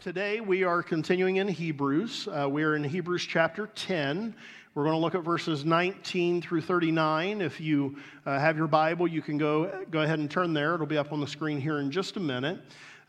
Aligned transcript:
Today 0.00 0.40
we 0.40 0.64
are 0.64 0.82
continuing 0.82 1.36
in 1.36 1.46
Hebrews. 1.46 2.26
Uh, 2.26 2.48
we 2.48 2.62
are 2.62 2.74
in 2.74 2.82
Hebrews 2.82 3.26
chapter 3.28 3.66
10. 3.66 4.34
We're 4.74 4.84
going 4.84 4.94
to 4.94 4.98
look 4.98 5.14
at 5.14 5.22
verses 5.22 5.66
19 5.66 6.40
through 6.40 6.62
39. 6.62 7.42
If 7.42 7.60
you 7.60 7.98
uh, 8.24 8.38
have 8.38 8.56
your 8.56 8.66
Bible, 8.66 9.06
you 9.06 9.20
can 9.20 9.36
go, 9.36 9.84
go 9.90 10.00
ahead 10.00 10.18
and 10.18 10.30
turn 10.30 10.54
there. 10.54 10.72
It'll 10.74 10.86
be 10.86 10.96
up 10.96 11.12
on 11.12 11.20
the 11.20 11.26
screen 11.26 11.60
here 11.60 11.80
in 11.80 11.90
just 11.90 12.16
a 12.16 12.20
minute. 12.20 12.60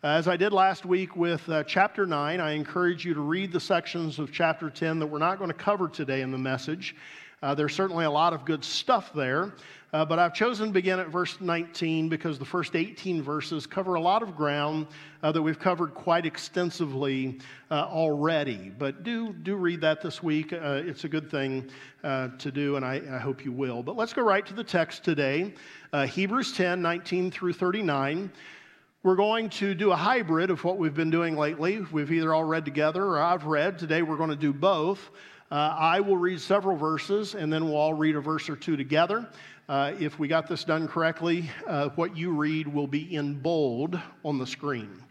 Uh, 0.04 0.08
as 0.08 0.28
I 0.28 0.36
did 0.36 0.52
last 0.52 0.86
week 0.86 1.16
with 1.16 1.48
uh, 1.48 1.64
chapter 1.64 2.06
9, 2.06 2.42
I 2.42 2.52
encourage 2.52 3.06
you 3.06 3.14
to 3.14 3.22
read 3.22 3.54
the 3.54 3.60
sections 3.62 4.20
of 4.20 4.34
chapter 4.34 4.70
10 4.70 5.00
that 5.00 5.08
we're 5.08 5.18
not 5.18 5.38
going 5.38 5.50
to 5.50 5.54
cover 5.54 5.88
today 5.88 6.20
in 6.20 6.32
the 6.32 6.38
message. 6.38 6.94
Uh, 7.42 7.56
there's 7.56 7.74
certainly 7.74 8.06
a 8.06 8.12
lot 8.12 8.34
of 8.34 8.46
good 8.46 8.64
stuff 8.64 9.12
there. 9.14 9.54
Uh, 9.94 10.06
but 10.06 10.20
I've 10.20 10.34
chosen 10.34 10.68
to 10.68 10.72
begin 10.72 11.00
at 11.00 11.10
verse 11.10 11.42
19 11.42 12.08
because 12.08 12.40
the 12.40 12.46
first 12.46 12.78
18 12.78 13.22
verses 13.22 13.68
cover 13.68 13.96
a 13.96 14.00
lot 14.00 14.24
of 14.24 14.38
ground 14.38 14.88
uh, 15.22 15.34
that 15.34 15.42
we've 15.42 15.60
covered 15.60 15.94
quite 15.94 16.26
extensively 16.26 17.40
uh, 17.70 17.88
already. 17.90 18.72
But 18.78 19.04
do, 19.04 19.34
do 19.34 19.56
read 19.56 19.82
that 19.82 20.02
this 20.02 20.24
week. 20.24 20.54
Uh, 20.54 20.82
it's 20.86 21.04
a 21.04 21.10
good 21.10 21.30
thing 21.30 21.70
uh, 22.06 22.30
to 22.38 22.52
do, 22.52 22.78
and 22.78 22.86
I, 22.86 23.02
I, 23.12 23.18
hope 23.18 23.44
you 23.44 23.52
will. 23.52 23.84
But 23.84 23.98
let's 23.98 24.14
go 24.14 24.22
right 24.22 24.46
to 24.46 24.54
the 24.54 24.64
text 24.64 25.04
today 25.04 25.54
Hebrews 25.94 26.54
10 26.54 26.82
19 26.82 27.30
through 27.30 27.54
39. 27.54 28.32
We're 29.04 29.16
going 29.16 29.50
to 29.50 29.74
do 29.74 29.92
a 29.92 29.96
hybrid 29.96 30.52
of 30.52 30.64
what 30.64 30.78
we've 30.78 30.94
been 30.94 31.10
doing 31.10 31.36
lately. 31.36 31.80
We've 31.92 32.12
either 32.12 32.34
all 32.34 32.46
read 32.46 32.64
together 32.66 33.04
or 33.04 33.20
I've 33.20 33.46
read. 33.46 33.78
Today 33.78 34.04
we're 34.04 34.16
going 34.16 34.30
to 34.30 34.36
do 34.36 34.54
both. 34.54 35.10
Uh, 35.52 35.76
I 35.78 36.00
will 36.00 36.16
read 36.16 36.40
several 36.40 36.78
verses 36.78 37.36
and 37.36 37.52
then 37.52 37.66
we'll 37.66 37.76
all 37.76 37.94
read 37.94 38.16
a 38.16 38.22
verse 38.22 38.50
or 38.50 38.56
two 38.56 38.78
together. 38.78 39.28
Uh, 39.68 39.92
if 40.00 40.18
we 40.18 40.30
got 40.30 40.48
this 40.48 40.64
done 40.64 40.88
correctly, 40.88 41.50
uh, 41.68 41.90
what 41.96 42.16
you 42.16 42.32
read 42.32 42.70
will 42.70 42.88
be 42.88 43.14
in 43.14 43.34
bold 43.34 44.00
on 44.24 44.38
the 44.38 44.48
screen. 44.48 45.04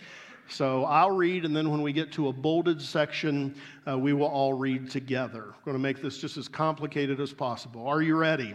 So 0.48 0.86
I'll 0.86 1.10
read, 1.10 1.44
and 1.44 1.54
then 1.54 1.70
when 1.70 1.82
we 1.82 1.92
get 1.92 2.10
to 2.12 2.28
a 2.28 2.32
bolded 2.32 2.80
section, 2.80 3.54
uh, 3.86 3.98
we 3.98 4.14
will 4.14 4.26
all 4.26 4.54
read 4.54 4.90
together. 4.90 5.44
I'm 5.44 5.64
going 5.64 5.76
to 5.76 5.78
make 5.78 6.00
this 6.00 6.18
just 6.18 6.38
as 6.38 6.48
complicated 6.48 7.20
as 7.20 7.34
possible. 7.34 7.86
Are 7.86 8.00
you 8.00 8.16
ready? 8.16 8.54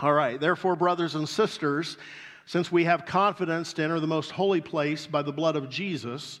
All 0.00 0.12
right. 0.12 0.40
Therefore, 0.40 0.74
brothers 0.74 1.14
and 1.14 1.28
sisters, 1.28 1.98
since 2.46 2.72
we 2.72 2.82
have 2.82 3.06
confidence 3.06 3.72
to 3.74 3.84
enter 3.84 4.00
the 4.00 4.08
most 4.08 4.32
holy 4.32 4.60
place 4.60 5.06
by 5.06 5.22
the 5.22 5.32
blood 5.32 5.54
of 5.54 5.70
Jesus, 5.70 6.40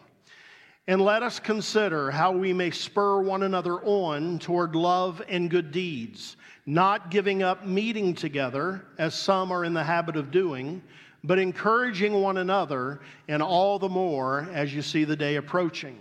And 0.87 1.01
let 1.01 1.23
us 1.23 1.39
consider 1.39 2.11
how 2.11 2.31
we 2.31 2.53
may 2.53 2.71
spur 2.71 3.21
one 3.21 3.43
another 3.43 3.75
on 3.83 4.39
toward 4.39 4.75
love 4.75 5.21
and 5.29 5.49
good 5.49 5.71
deeds 5.71 6.37
not 6.65 7.09
giving 7.09 7.41
up 7.43 7.65
meeting 7.65 8.13
together, 8.13 8.85
as 8.97 9.15
some 9.15 9.51
are 9.51 9.65
in 9.65 9.73
the 9.73 9.83
habit 9.83 10.15
of 10.15 10.31
doing, 10.31 10.81
but 11.23 11.39
encouraging 11.39 12.13
one 12.21 12.37
another, 12.37 13.01
and 13.27 13.41
all 13.41 13.79
the 13.79 13.89
more 13.89 14.47
as 14.53 14.73
you 14.73 14.81
see 14.81 15.03
the 15.03 15.15
day 15.15 15.35
approaching. 15.35 15.99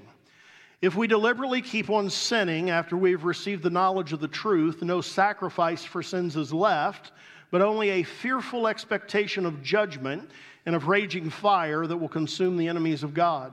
If 0.83 0.97
we 0.97 1.07
deliberately 1.07 1.61
keep 1.61 1.91
on 1.91 2.09
sinning 2.09 2.71
after 2.71 2.97
we've 2.97 3.25
received 3.25 3.63
the 3.63 3.71
knowledge 3.71 4.13
of 4.13 4.21
the 4.21 4.29
truth, 4.29 4.83
no 4.83 5.01
sacrifice 5.01 5.85
for 5.85 6.03
sins 6.03 6.37
is 6.37 6.53
left, 6.53 7.13
but 7.51 7.61
only 7.61 7.91
a 7.91 8.03
fearful 8.03 8.67
expectation 8.67 9.45
of 9.45 9.63
judgment 9.63 10.31
and 10.67 10.75
of 10.75 10.89
raging 10.89 11.29
fire 11.29 11.87
that 11.87 11.97
will 11.97 12.09
consume 12.09 12.57
the 12.57 12.69
enemies 12.69 13.03
of 13.03 13.13
God. 13.13 13.53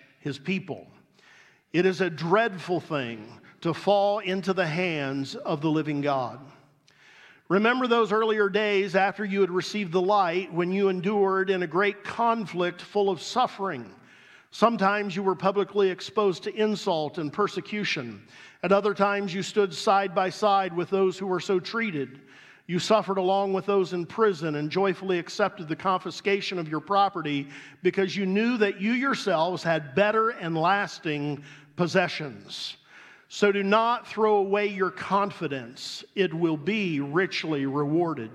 his 0.21 0.39
people. 0.39 0.87
It 1.73 1.85
is 1.85 2.01
a 2.01 2.09
dreadful 2.09 2.79
thing 2.79 3.39
to 3.61 3.73
fall 3.73 4.19
into 4.19 4.53
the 4.53 4.65
hands 4.65 5.35
of 5.35 5.61
the 5.61 5.69
living 5.69 6.01
God. 6.01 6.39
Remember 7.49 7.85
those 7.85 8.11
earlier 8.13 8.47
days 8.47 8.95
after 8.95 9.25
you 9.25 9.41
had 9.41 9.51
received 9.51 9.91
the 9.91 10.01
light 10.01 10.53
when 10.53 10.71
you 10.71 10.87
endured 10.87 11.49
in 11.49 11.63
a 11.63 11.67
great 11.67 12.03
conflict 12.03 12.81
full 12.81 13.09
of 13.09 13.21
suffering. 13.21 13.93
Sometimes 14.51 15.15
you 15.15 15.23
were 15.23 15.35
publicly 15.35 15.89
exposed 15.89 16.43
to 16.43 16.55
insult 16.55 17.17
and 17.17 17.31
persecution. 17.31 18.25
At 18.63 18.71
other 18.71 18.93
times, 18.93 19.33
you 19.33 19.43
stood 19.43 19.73
side 19.73 20.15
by 20.15 20.29
side 20.29 20.73
with 20.73 20.89
those 20.89 21.17
who 21.17 21.27
were 21.27 21.39
so 21.39 21.59
treated. 21.59 22.21
You 22.67 22.79
suffered 22.79 23.17
along 23.17 23.53
with 23.53 23.65
those 23.65 23.93
in 23.93 24.05
prison 24.05 24.55
and 24.55 24.69
joyfully 24.69 25.19
accepted 25.19 25.67
the 25.67 25.75
confiscation 25.75 26.57
of 26.59 26.69
your 26.69 26.79
property 26.79 27.47
because 27.83 28.15
you 28.15 28.25
knew 28.25 28.57
that 28.57 28.79
you 28.79 28.93
yourselves 28.93 29.63
had 29.63 29.95
better 29.95 30.29
and 30.29 30.57
lasting 30.57 31.43
possessions. 31.75 32.77
So 33.27 33.51
do 33.51 33.63
not 33.63 34.07
throw 34.07 34.37
away 34.37 34.67
your 34.67 34.91
confidence, 34.91 36.03
it 36.15 36.33
will 36.33 36.57
be 36.57 36.99
richly 36.99 37.65
rewarded. 37.65 38.29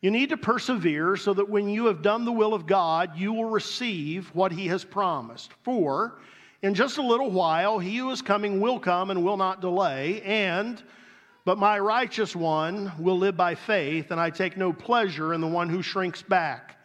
You 0.00 0.10
need 0.10 0.28
to 0.28 0.36
persevere 0.36 1.16
so 1.16 1.32
that 1.34 1.48
when 1.48 1.68
you 1.68 1.86
have 1.86 2.02
done 2.02 2.24
the 2.24 2.32
will 2.32 2.54
of 2.54 2.66
God, 2.66 3.16
you 3.16 3.32
will 3.32 3.46
receive 3.46 4.28
what 4.34 4.52
He 4.52 4.66
has 4.66 4.84
promised. 4.84 5.52
For 5.62 6.18
in 6.62 6.74
just 6.74 6.98
a 6.98 7.02
little 7.02 7.30
while, 7.30 7.78
He 7.78 7.96
who 7.96 8.10
is 8.10 8.20
coming 8.20 8.60
will 8.60 8.78
come 8.78 9.10
and 9.10 9.24
will 9.24 9.36
not 9.36 9.60
delay, 9.60 10.20
and 10.22 10.82
but 11.44 11.58
my 11.58 11.78
righteous 11.78 12.34
one 12.34 12.92
will 12.98 13.18
live 13.18 13.36
by 13.36 13.54
faith, 13.54 14.10
and 14.10 14.20
I 14.20 14.30
take 14.30 14.56
no 14.56 14.72
pleasure 14.72 15.34
in 15.34 15.40
the 15.40 15.46
one 15.46 15.68
who 15.68 15.82
shrinks 15.82 16.22
back. 16.22 16.78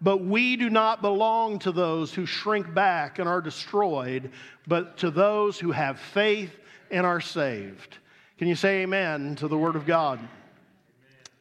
But 0.00 0.24
we 0.24 0.56
do 0.56 0.70
not 0.70 1.02
belong 1.02 1.58
to 1.60 1.72
those 1.72 2.14
who 2.14 2.24
shrink 2.24 2.72
back 2.72 3.18
and 3.18 3.28
are 3.28 3.42
destroyed, 3.42 4.30
but 4.66 4.96
to 4.98 5.10
those 5.10 5.58
who 5.58 5.72
have 5.72 6.00
faith 6.00 6.58
and 6.90 7.04
are 7.04 7.20
saved. 7.20 7.98
Can 8.38 8.48
you 8.48 8.54
say 8.54 8.82
amen 8.82 9.36
to 9.36 9.48
the 9.48 9.58
Word 9.58 9.76
of 9.76 9.84
God? 9.84 10.18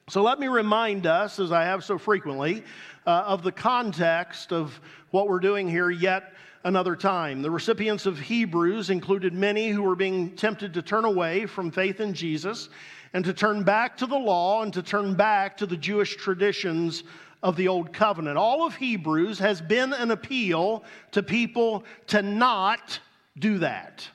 So 0.10 0.24
let 0.24 0.40
me 0.40 0.48
remind 0.48 1.06
us, 1.06 1.38
as 1.38 1.52
I 1.52 1.66
have 1.66 1.84
so 1.84 2.00
frequently, 2.00 2.64
uh, 3.06 3.26
of 3.28 3.44
the 3.44 3.52
context 3.52 4.52
of 4.52 4.80
what 5.12 5.28
we're 5.28 5.40
doing 5.40 5.70
here 5.70 5.92
yet 5.92 6.34
another 6.64 6.96
time. 6.96 7.44
The 7.44 7.52
recipients 7.52 8.08
of 8.08 8.18
Hebrews 8.18 8.90
included 8.90 9.34
many 9.34 9.70
who 9.70 9.84
were 9.84 9.96
being 9.96 10.36
tempted 10.36 10.74
to 10.74 10.82
turn 10.82 11.06
away 11.06 11.46
from 11.46 11.70
faith 11.70 12.00
in 12.00 12.16
Jesus 12.16 12.70
and 13.14 13.24
to 13.24 13.34
turn 13.34 13.64
back 13.64 13.98
to 13.98 14.08
the 14.08 14.18
law 14.18 14.64
and 14.64 14.74
to 14.74 14.82
turn 14.82 15.14
back 15.14 15.56
to 15.58 15.68
the 15.68 15.78
Jewish 15.78 16.16
traditions 16.16 17.04
of 17.44 17.56
the 17.56 17.68
Old 17.68 17.94
Covenant. 17.94 18.36
All 18.36 18.66
of 18.66 18.76
Hebrews 18.76 19.38
has 19.38 19.62
been 19.62 19.94
an 19.94 20.10
appeal 20.10 20.86
to 21.12 21.22
people 21.22 21.84
to 22.08 22.24
not 22.24 23.00
do 23.38 23.60
that 23.60 24.10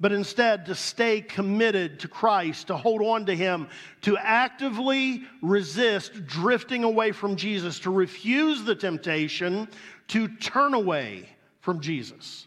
but 0.00 0.12
instead 0.12 0.66
to 0.66 0.74
stay 0.74 1.20
committed 1.20 1.98
to 2.00 2.08
Christ, 2.08 2.68
to 2.68 2.76
hold 2.76 3.02
on 3.02 3.26
to 3.26 3.34
Him, 3.34 3.68
to 4.02 4.16
actively 4.16 5.24
resist 5.42 6.26
drifting 6.26 6.84
away 6.84 7.12
from 7.12 7.36
Jesus, 7.36 7.80
to 7.80 7.90
refuse 7.90 8.62
the 8.64 8.74
temptation 8.74 9.68
to 10.08 10.28
turn 10.28 10.74
away 10.74 11.28
from 11.60 11.80
Jesus. 11.80 12.46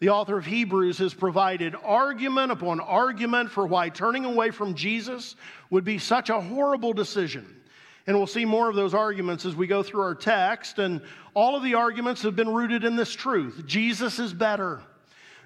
The 0.00 0.10
author 0.10 0.38
of 0.38 0.46
Hebrews 0.46 0.98
has 0.98 1.12
provided 1.12 1.74
argument 1.84 2.52
upon 2.52 2.80
argument 2.80 3.50
for 3.50 3.66
why 3.66 3.90
turning 3.90 4.24
away 4.24 4.50
from 4.50 4.74
Jesus 4.74 5.36
would 5.68 5.84
be 5.84 5.98
such 5.98 6.30
a 6.30 6.40
horrible 6.40 6.92
decision. 6.92 7.60
And 8.06 8.16
we'll 8.16 8.26
see 8.26 8.46
more 8.46 8.68
of 8.68 8.76
those 8.76 8.94
arguments 8.94 9.44
as 9.44 9.54
we 9.54 9.66
go 9.66 9.82
through 9.82 10.00
our 10.02 10.14
text. 10.14 10.78
And 10.78 11.02
all 11.34 11.54
of 11.54 11.62
the 11.62 11.74
arguments 11.74 12.22
have 12.22 12.34
been 12.34 12.48
rooted 12.48 12.82
in 12.82 12.96
this 12.96 13.12
truth 13.12 13.62
Jesus 13.66 14.18
is 14.18 14.32
better. 14.32 14.80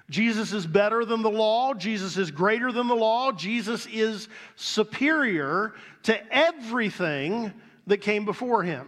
Jesus 0.09 0.53
is 0.53 0.67
better 0.67 1.03
than 1.03 1.23
the 1.23 1.31
law. 1.31 1.73
Jesus 1.73 2.17
is 2.17 2.29
greater 2.29 2.71
than 2.71 2.87
the 2.87 2.95
law. 2.95 3.31
Jesus 3.31 3.87
is 3.87 4.27
superior 4.55 5.73
to 6.03 6.35
everything 6.35 7.51
that 7.87 7.97
came 7.97 8.23
before 8.23 8.63
him. 8.63 8.87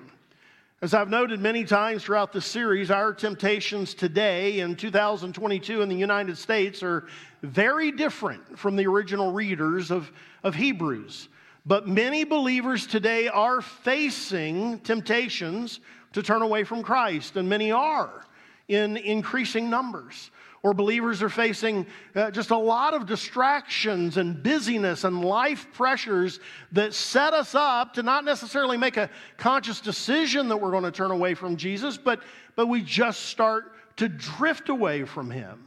As 0.79 0.93
I've 0.93 1.09
noted 1.09 1.39
many 1.39 1.63
times 1.63 2.03
throughout 2.03 2.31
this 2.31 2.45
series, 2.45 2.91
our 2.91 3.11
temptations 3.11 3.95
today 3.95 4.59
in 4.59 4.75
2022 4.75 5.81
in 5.81 5.89
the 5.89 5.95
United 5.95 6.37
States 6.37 6.83
are 6.83 7.07
very 7.41 7.91
different 7.91 8.59
from 8.59 8.75
the 8.75 8.85
original 8.85 9.31
readers 9.31 9.89
of, 9.89 10.11
of 10.43 10.53
Hebrews. 10.53 11.29
But 11.65 11.87
many 11.87 12.25
believers 12.25 12.85
today 12.85 13.27
are 13.27 13.59
facing 13.59 14.79
temptations 14.81 15.79
to 16.13 16.21
turn 16.21 16.43
away 16.43 16.63
from 16.63 16.83
Christ, 16.83 17.37
and 17.37 17.49
many 17.49 17.71
are 17.71 18.25
in 18.67 18.97
increasing 18.97 19.71
numbers 19.71 20.29
or 20.63 20.73
believers 20.73 21.21
are 21.21 21.29
facing 21.29 21.85
uh, 22.15 22.31
just 22.31 22.51
a 22.51 22.57
lot 22.57 22.93
of 22.93 23.05
distractions 23.05 24.17
and 24.17 24.41
busyness 24.41 25.03
and 25.03 25.23
life 25.23 25.67
pressures 25.73 26.39
that 26.71 26.93
set 26.93 27.33
us 27.33 27.55
up 27.55 27.93
to 27.93 28.03
not 28.03 28.25
necessarily 28.25 28.77
make 28.77 28.97
a 28.97 29.09
conscious 29.37 29.79
decision 29.79 30.47
that 30.47 30.57
we're 30.57 30.71
going 30.71 30.83
to 30.83 30.91
turn 30.91 31.11
away 31.11 31.33
from 31.33 31.55
Jesus, 31.55 31.97
but, 31.97 32.21
but 32.55 32.67
we 32.67 32.81
just 32.81 33.25
start 33.25 33.73
to 33.97 34.09
drift 34.09 34.69
away 34.69 35.03
from 35.05 35.29
Him. 35.29 35.65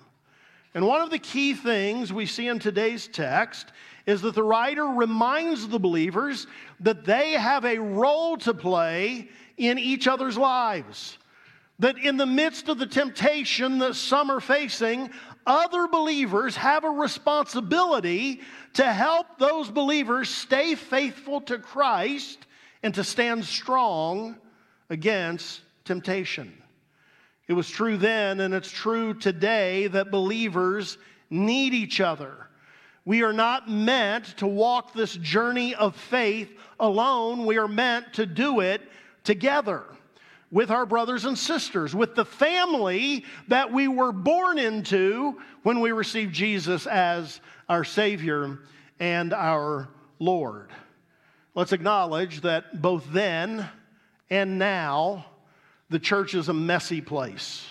And 0.75 0.87
one 0.87 1.01
of 1.01 1.11
the 1.11 1.19
key 1.19 1.55
things 1.55 2.13
we 2.13 2.27
see 2.27 2.49
in 2.49 2.59
today's 2.59 3.09
text 3.09 3.73
is 4.07 4.23
that 4.23 4.35
the 4.35 4.43
writer 4.43 4.85
reminds 4.85 5.69
the 5.69 5.79
believers 5.79 6.47
that 6.81 7.05
they 7.05 7.33
have 7.33 7.65
a 7.65 7.79
role 7.79 8.37
to 8.39 8.55
play 8.55 9.29
in 9.57 9.79
each 9.79 10.07
other's 10.07 10.39
lives 10.39 11.19
that 11.81 11.97
in 11.99 12.19
the 12.19 12.27
midst 12.27 12.69
of 12.69 12.79
the 12.79 12.87
temptation 12.87 13.79
that 13.79 13.97
some 13.97 14.31
are 14.31 14.41
facing, 14.41 15.11
other 15.47 15.89
believers 15.89 16.55
have 16.55 16.85
a 16.85 16.91
responsibility 16.91 18.43
to 18.75 18.85
help 18.85 19.39
those 19.39 19.71
believers 19.71 20.29
stay 20.29 20.75
faithful 20.75 21.41
to 21.41 21.59
Christ 21.59 22.47
and 22.83 22.95
to 22.95 23.03
stand 23.03 23.47
strong 23.47 24.37
against 24.91 25.63
temptation. 25.87 26.53
It 27.49 27.55
was 27.55 27.69
true 27.69 27.97
then, 27.97 28.41
and 28.41 28.53
it's 28.53 28.71
true 28.71 29.15
today, 29.15 29.87
that 29.89 30.11
believers 30.11 30.99
need 31.31 31.73
each 31.73 32.01
other. 32.01 32.47
We 33.07 33.23
are 33.23 33.33
not 33.33 33.71
meant 33.71 34.37
to 34.37 34.47
walk 34.47 34.93
this 34.93 35.17
journey 35.17 35.75
of 35.75 35.97
faith 35.97 36.51
alone, 36.79 37.47
we 37.47 37.57
are 37.57 37.69
meant 37.69 38.13
to 38.15 38.27
do 38.27 38.61
it 38.61 38.83
together 39.25 39.85
with 40.51 40.71
our 40.71 40.85
brothers 40.85 41.25
and 41.25 41.39
sisters, 41.39 41.95
with 41.95 42.15
the 42.15 42.25
family 42.25 43.25
that 43.49 43.73
we 43.73 43.87
were 43.89 44.13
born 44.13 44.59
into 44.59 45.39
when 45.63 45.81
we 45.81 45.93
received 45.93 46.35
Jesus 46.35 46.87
as 46.87 47.41
our 47.69 47.85
Savior 47.85 48.59
and 48.99 49.33
our 49.33 49.89
Lord. 50.19 50.71
Let's 51.55 51.73
acknowledge 51.73 52.41
that 52.43 52.83
both 52.83 53.05
then 53.13 53.69
and 54.29 54.59
now, 54.59 55.27
the 55.89 55.99
church 55.99 56.35
is 56.35 56.49
a 56.49 56.55
messy 56.55 57.01
place. 57.01 57.67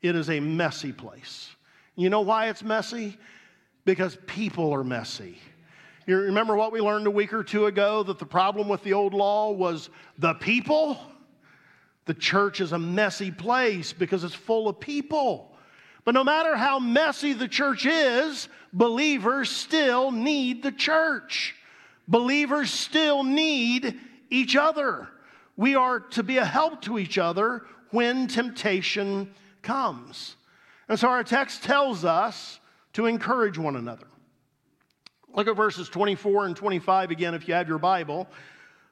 It 0.00 0.14
is 0.14 0.30
a 0.30 0.40
messy 0.40 0.92
place. 0.92 1.50
You 1.96 2.10
know 2.10 2.20
why 2.20 2.48
it's 2.48 2.62
messy? 2.62 3.18
Because 3.84 4.16
people 4.26 4.72
are 4.72 4.84
messy. 4.84 5.38
You 6.06 6.16
remember 6.16 6.56
what 6.56 6.72
we 6.72 6.80
learned 6.80 7.06
a 7.06 7.10
week 7.10 7.32
or 7.32 7.44
two 7.44 7.66
ago 7.66 8.02
that 8.04 8.18
the 8.18 8.26
problem 8.26 8.68
with 8.68 8.82
the 8.82 8.92
old 8.92 9.14
law 9.14 9.52
was 9.52 9.90
the 10.18 10.34
people? 10.34 10.98
The 12.04 12.14
church 12.14 12.60
is 12.60 12.72
a 12.72 12.78
messy 12.78 13.30
place 13.30 13.92
because 13.92 14.24
it's 14.24 14.34
full 14.34 14.68
of 14.68 14.80
people. 14.80 15.52
But 16.04 16.14
no 16.14 16.24
matter 16.24 16.56
how 16.56 16.80
messy 16.80 17.32
the 17.32 17.46
church 17.46 17.86
is, 17.86 18.48
believers 18.72 19.50
still 19.50 20.10
need 20.10 20.62
the 20.62 20.72
church. 20.72 21.54
Believers 22.08 22.70
still 22.70 23.22
need 23.22 23.98
each 24.30 24.56
other. 24.56 25.08
We 25.56 25.76
are 25.76 26.00
to 26.00 26.22
be 26.22 26.38
a 26.38 26.44
help 26.44 26.82
to 26.82 26.98
each 26.98 27.18
other 27.18 27.66
when 27.90 28.26
temptation 28.26 29.32
comes. 29.62 30.36
And 30.88 30.98
so 30.98 31.08
our 31.08 31.22
text 31.22 31.62
tells 31.62 32.04
us 32.04 32.58
to 32.94 33.06
encourage 33.06 33.58
one 33.58 33.76
another. 33.76 34.06
Look 35.34 35.48
at 35.48 35.56
verses 35.56 35.88
24 35.88 36.46
and 36.46 36.56
25 36.56 37.10
again 37.10 37.34
if 37.34 37.48
you 37.48 37.54
have 37.54 37.68
your 37.68 37.78
Bible. 37.78 38.28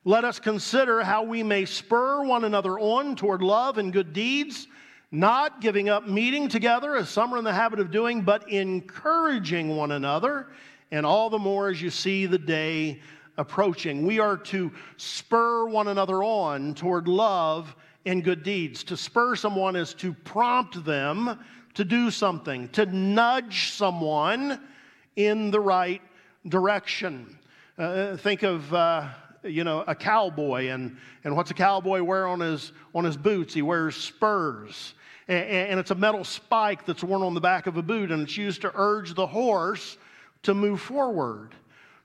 Let 0.07 0.25
us 0.25 0.41
consider 0.41 1.03
how 1.05 1.25
we 1.25 1.43
may 1.43 1.67
spur 1.67 2.25
one 2.25 2.45
another 2.45 2.79
on 2.79 3.17
toward 3.17 3.43
love 3.43 3.77
and 3.77 3.93
good 3.93 4.15
deeds, 4.15 4.67
not 5.11 5.61
giving 5.61 5.91
up 5.91 6.09
meeting 6.09 6.49
together 6.49 6.97
as 6.97 7.11
some 7.11 7.35
are 7.35 7.37
in 7.37 7.45
the 7.45 7.53
habit 7.53 7.81
of 7.81 7.91
doing, 7.91 8.23
but 8.23 8.49
encouraging 8.51 9.77
one 9.77 9.93
another, 9.93 10.47
and 10.91 11.05
all 11.05 11.29
the 11.29 11.39
more 11.39 11.69
as 11.69 11.83
you 11.83 11.91
see 11.91 12.25
the 12.25 12.39
day 12.39 12.99
approaching. 13.37 14.07
We 14.07 14.21
are 14.21 14.39
to 14.39 14.73
spur 14.97 15.67
one 15.67 15.89
another 15.89 16.25
on 16.25 16.73
toward 16.75 17.07
love 17.07 17.77
and 18.07 18.25
good 18.25 18.43
deeds. 18.43 18.83
To 18.85 18.97
spur 18.97 19.37
someone 19.37 19.77
is 19.77 19.93
to 19.95 20.15
prompt 20.15 20.83
them 20.83 21.39
to 21.75 21.85
do 21.85 22.11
something, 22.11 22.71
to 22.71 22.87
nudge 22.87 23.73
someone 23.73 24.63
in 25.17 25.51
the 25.51 25.61
right 25.61 26.01
direction. 26.49 27.39
Uh, 27.77 28.17
think 28.17 28.43
of. 28.43 28.73
Uh, 28.73 29.07
you 29.43 29.65
know, 29.65 29.85
a 29.87 29.95
cowboy. 29.95 30.69
And, 30.69 30.97
and 31.25 31.37
what's 31.37 31.51
a 31.51 31.55
cowboy 31.55 32.03
wear 32.03 32.27
on 32.27 32.41
his, 32.41 32.73
on 32.95 33.05
his 33.05 33.17
boots? 33.17 33.55
He 33.55 33.63
wears 33.63 33.97
spurs. 33.97 34.95
And, 35.29 35.45
and 35.45 35.81
it's 35.81 35.91
a 35.91 35.95
metal 35.95 36.25
spike 36.25 36.87
that's 36.87 37.03
worn 37.03 37.23
on 37.23 37.35
the 37.35 37.41
back 37.41 37.67
of 37.67 37.77
a 37.77 37.83
boot, 37.83 38.11
and 38.11 38.23
it's 38.23 38.37
used 38.37 38.63
to 38.63 38.73
urge 38.75 39.15
the 39.15 39.27
horse 39.27 39.99
to 40.43 40.55
move 40.55 40.81
forward. 40.81 41.55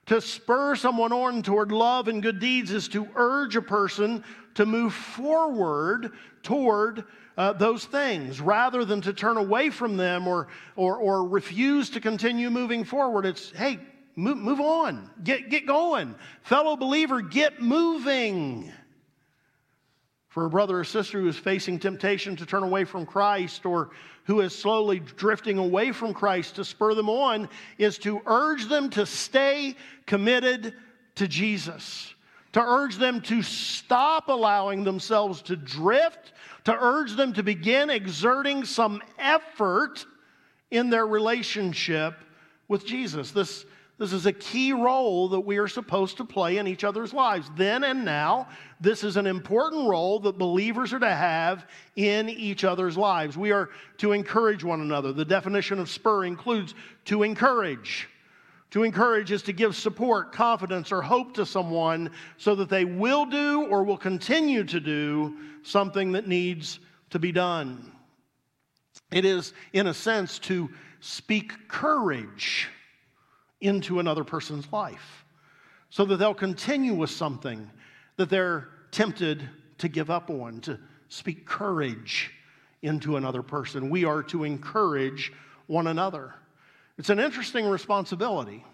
To 0.06 0.20
spur 0.20 0.76
someone 0.76 1.12
on 1.12 1.42
toward 1.42 1.72
love 1.72 2.06
and 2.06 2.22
good 2.22 2.38
deeds 2.38 2.70
is 2.70 2.86
to 2.88 3.08
urge 3.16 3.56
a 3.56 3.62
person 3.62 4.22
to 4.54 4.64
move 4.64 4.94
forward 4.94 6.12
toward 6.42 7.04
uh, 7.36 7.52
those 7.52 7.84
things 7.84 8.40
rather 8.40 8.84
than 8.84 9.00
to 9.02 9.12
turn 9.12 9.36
away 9.36 9.68
from 9.68 9.96
them 9.96 10.26
or, 10.26 10.46
or, 10.76 10.96
or 10.96 11.28
refuse 11.28 11.90
to 11.90 12.00
continue 12.00 12.50
moving 12.50 12.84
forward. 12.84 13.26
It's, 13.26 13.50
hey, 13.50 13.80
Move, 14.16 14.38
move 14.38 14.60
on. 14.60 15.10
Get, 15.22 15.50
get 15.50 15.66
going. 15.66 16.14
Fellow 16.42 16.74
believer, 16.76 17.20
get 17.20 17.60
moving. 17.60 18.72
For 20.28 20.46
a 20.46 20.50
brother 20.50 20.80
or 20.80 20.84
sister 20.84 21.20
who 21.20 21.28
is 21.28 21.36
facing 21.36 21.78
temptation 21.78 22.34
to 22.36 22.46
turn 22.46 22.62
away 22.62 22.84
from 22.84 23.04
Christ 23.06 23.66
or 23.66 23.90
who 24.24 24.40
is 24.40 24.54
slowly 24.54 25.00
drifting 25.00 25.58
away 25.58 25.92
from 25.92 26.12
Christ, 26.12 26.56
to 26.56 26.64
spur 26.64 26.94
them 26.94 27.08
on 27.08 27.48
is 27.78 27.98
to 27.98 28.20
urge 28.26 28.66
them 28.66 28.90
to 28.90 29.06
stay 29.06 29.76
committed 30.04 30.74
to 31.14 31.28
Jesus, 31.28 32.14
to 32.52 32.60
urge 32.60 32.96
them 32.96 33.20
to 33.22 33.42
stop 33.42 34.28
allowing 34.28 34.82
themselves 34.82 35.42
to 35.42 35.56
drift, 35.56 36.32
to 36.64 36.76
urge 36.76 37.16
them 37.16 37.32
to 37.34 37.42
begin 37.42 37.88
exerting 37.88 38.64
some 38.64 39.00
effort 39.18 40.04
in 40.70 40.90
their 40.90 41.06
relationship 41.06 42.14
with 42.68 42.84
Jesus. 42.84 43.30
This 43.30 43.64
this 43.98 44.12
is 44.12 44.26
a 44.26 44.32
key 44.32 44.74
role 44.74 45.28
that 45.30 45.40
we 45.40 45.56
are 45.56 45.68
supposed 45.68 46.18
to 46.18 46.24
play 46.24 46.58
in 46.58 46.66
each 46.66 46.84
other's 46.84 47.14
lives. 47.14 47.50
Then 47.56 47.82
and 47.82 48.04
now, 48.04 48.48
this 48.78 49.02
is 49.02 49.16
an 49.16 49.26
important 49.26 49.88
role 49.88 50.20
that 50.20 50.36
believers 50.36 50.92
are 50.92 50.98
to 50.98 51.14
have 51.14 51.66
in 51.96 52.28
each 52.28 52.62
other's 52.64 52.98
lives. 52.98 53.38
We 53.38 53.52
are 53.52 53.70
to 53.98 54.12
encourage 54.12 54.62
one 54.62 54.82
another. 54.82 55.12
The 55.12 55.24
definition 55.24 55.78
of 55.78 55.88
spur 55.88 56.26
includes 56.26 56.74
to 57.06 57.22
encourage. 57.22 58.08
To 58.72 58.82
encourage 58.82 59.32
is 59.32 59.42
to 59.44 59.54
give 59.54 59.74
support, 59.74 60.30
confidence, 60.30 60.92
or 60.92 61.00
hope 61.00 61.32
to 61.34 61.46
someone 61.46 62.10
so 62.36 62.54
that 62.54 62.68
they 62.68 62.84
will 62.84 63.24
do 63.24 63.66
or 63.68 63.82
will 63.82 63.96
continue 63.96 64.64
to 64.64 64.80
do 64.80 65.38
something 65.62 66.12
that 66.12 66.28
needs 66.28 66.80
to 67.10 67.18
be 67.18 67.32
done. 67.32 67.92
It 69.10 69.24
is, 69.24 69.54
in 69.72 69.86
a 69.86 69.94
sense, 69.94 70.38
to 70.40 70.68
speak 71.00 71.68
courage 71.68 72.68
into 73.60 74.00
another 74.00 74.24
person's 74.24 74.70
life 74.72 75.24
so 75.90 76.04
that 76.04 76.16
they'll 76.16 76.34
continue 76.34 76.94
with 76.94 77.10
something 77.10 77.70
that 78.16 78.28
they're 78.28 78.68
tempted 78.90 79.48
to 79.78 79.88
give 79.88 80.10
up 80.10 80.30
on, 80.30 80.60
to 80.62 80.78
speak 81.08 81.46
courage 81.46 82.32
into 82.82 83.16
another 83.16 83.42
person. 83.42 83.90
We 83.90 84.04
are 84.04 84.22
to 84.24 84.44
encourage 84.44 85.32
one 85.66 85.86
another. 85.86 86.34
It's 86.98 87.10
an 87.10 87.18
interesting 87.18 87.66
responsibility. 87.66 88.64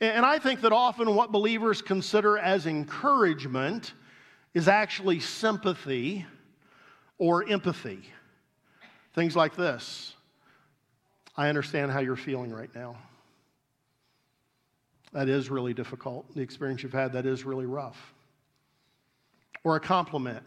And 0.00 0.26
I 0.26 0.38
think 0.38 0.60
that 0.60 0.72
often 0.72 1.14
what 1.14 1.32
believers 1.32 1.80
consider 1.80 2.36
as 2.36 2.66
encouragement 2.66 3.94
is 4.52 4.68
actually 4.68 5.20
sympathy 5.20 6.26
or 7.18 7.48
empathy. 7.48 8.02
Things 9.14 9.34
like 9.34 9.56
this 9.56 10.14
I 11.36 11.48
understand 11.48 11.90
how 11.90 12.00
you're 12.00 12.16
feeling 12.16 12.52
right 12.52 12.74
now. 12.74 12.96
That 15.16 15.30
is 15.30 15.48
really 15.48 15.72
difficult. 15.72 16.34
The 16.34 16.42
experience 16.42 16.82
you've 16.82 16.92
had, 16.92 17.14
that 17.14 17.24
is 17.24 17.46
really 17.46 17.64
rough. 17.64 17.96
Or 19.64 19.74
a 19.74 19.80
compliment. 19.80 20.44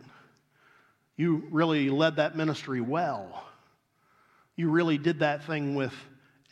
You 1.18 1.48
really 1.50 1.90
led 1.90 2.18
that 2.18 2.38
ministry 2.38 2.80
well. 2.80 3.46
You 4.56 4.70
really 4.70 5.00
did 5.00 5.22
that 5.22 5.44
thing 5.44 5.74
with 5.74 5.96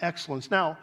excellence. 0.01 0.49
Now, 0.49 0.79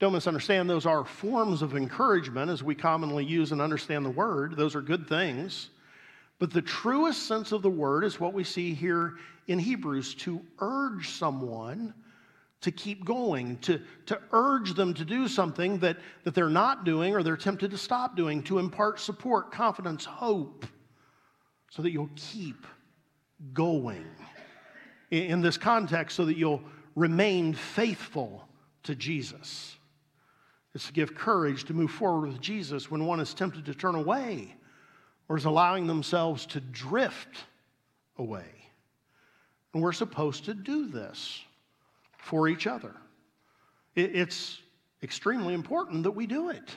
don't 0.00 0.12
misunderstand, 0.12 0.68
those 0.68 0.84
are 0.84 1.06
forms 1.06 1.62
of 1.62 1.74
encouragement 1.74 2.50
as 2.50 2.62
we 2.62 2.74
commonly 2.74 3.24
use 3.24 3.52
and 3.52 3.62
understand 3.62 4.04
the 4.04 4.10
word. 4.10 4.54
Those 4.54 4.74
are 4.74 4.82
good 4.82 5.08
things. 5.08 5.70
But 6.38 6.52
the 6.52 6.60
truest 6.60 7.26
sense 7.26 7.52
of 7.52 7.62
the 7.62 7.70
word 7.70 8.04
is 8.04 8.20
what 8.20 8.34
we 8.34 8.44
see 8.44 8.74
here 8.74 9.14
in 9.48 9.58
Hebrews 9.58 10.14
to 10.16 10.42
urge 10.58 11.08
someone 11.08 11.94
to 12.66 12.72
keep 12.72 13.04
going, 13.04 13.56
to, 13.58 13.80
to 14.06 14.20
urge 14.32 14.74
them 14.74 14.92
to 14.92 15.04
do 15.04 15.28
something 15.28 15.78
that, 15.78 15.96
that 16.24 16.34
they're 16.34 16.48
not 16.48 16.84
doing 16.84 17.14
or 17.14 17.22
they're 17.22 17.36
tempted 17.36 17.70
to 17.70 17.78
stop 17.78 18.16
doing, 18.16 18.42
to 18.42 18.58
impart 18.58 18.98
support, 18.98 19.52
confidence, 19.52 20.04
hope, 20.04 20.66
so 21.70 21.80
that 21.80 21.92
you'll 21.92 22.10
keep 22.16 22.66
going 23.52 24.04
in, 25.12 25.22
in 25.22 25.40
this 25.40 25.56
context, 25.56 26.16
so 26.16 26.24
that 26.24 26.36
you'll 26.36 26.60
remain 26.96 27.54
faithful 27.54 28.48
to 28.82 28.96
Jesus. 28.96 29.76
It's 30.74 30.88
to 30.88 30.92
give 30.92 31.14
courage 31.14 31.62
to 31.66 31.72
move 31.72 31.92
forward 31.92 32.26
with 32.26 32.40
Jesus 32.40 32.90
when 32.90 33.06
one 33.06 33.20
is 33.20 33.32
tempted 33.32 33.64
to 33.66 33.74
turn 33.74 33.94
away 33.94 34.56
or 35.28 35.36
is 35.36 35.44
allowing 35.44 35.86
themselves 35.86 36.46
to 36.46 36.60
drift 36.60 37.44
away. 38.18 38.50
And 39.72 39.84
we're 39.84 39.92
supposed 39.92 40.46
to 40.46 40.54
do 40.54 40.88
this 40.88 41.44
for 42.26 42.48
each 42.48 42.66
other. 42.66 42.92
It's 43.94 44.58
extremely 45.02 45.54
important 45.54 46.02
that 46.02 46.10
we 46.10 46.26
do 46.26 46.50
it. 46.50 46.76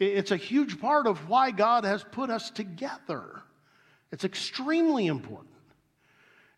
It's 0.00 0.30
a 0.30 0.36
huge 0.36 0.80
part 0.80 1.06
of 1.06 1.28
why 1.28 1.50
God 1.50 1.84
has 1.84 2.04
put 2.10 2.30
us 2.30 2.50
together. 2.50 3.42
It's 4.10 4.24
extremely 4.24 5.06
important. 5.06 5.52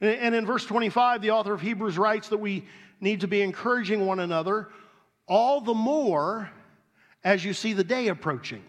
And 0.01 0.35
in 0.35 0.47
verse 0.47 0.65
25, 0.65 1.23
the 1.23 1.33
author 1.33 1.53
of 1.53 1.61
Hebrews 1.61 1.99
writes 1.99 2.29
that 2.29 2.39
we 2.39 2.67
need 3.01 3.21
to 3.21 3.27
be 3.27 3.43
encouraging 3.43 4.07
one 4.07 4.21
another 4.21 4.69
all 5.27 5.61
the 5.61 5.75
more 5.75 6.51
as 7.25 7.45
you 7.45 7.53
see 7.53 7.73
the 7.73 7.85
day 7.85 8.09
approaching. 8.09 8.65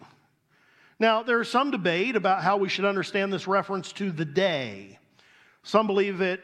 Now, 0.99 1.21
there 1.21 1.39
is 1.39 1.49
some 1.49 1.69
debate 1.69 2.15
about 2.15 2.41
how 2.41 2.57
we 2.57 2.67
should 2.67 2.85
understand 2.85 3.31
this 3.31 3.47
reference 3.47 3.93
to 3.93 4.11
the 4.11 4.25
day. 4.25 4.97
Some 5.63 5.85
believe 5.85 6.19
it 6.21 6.41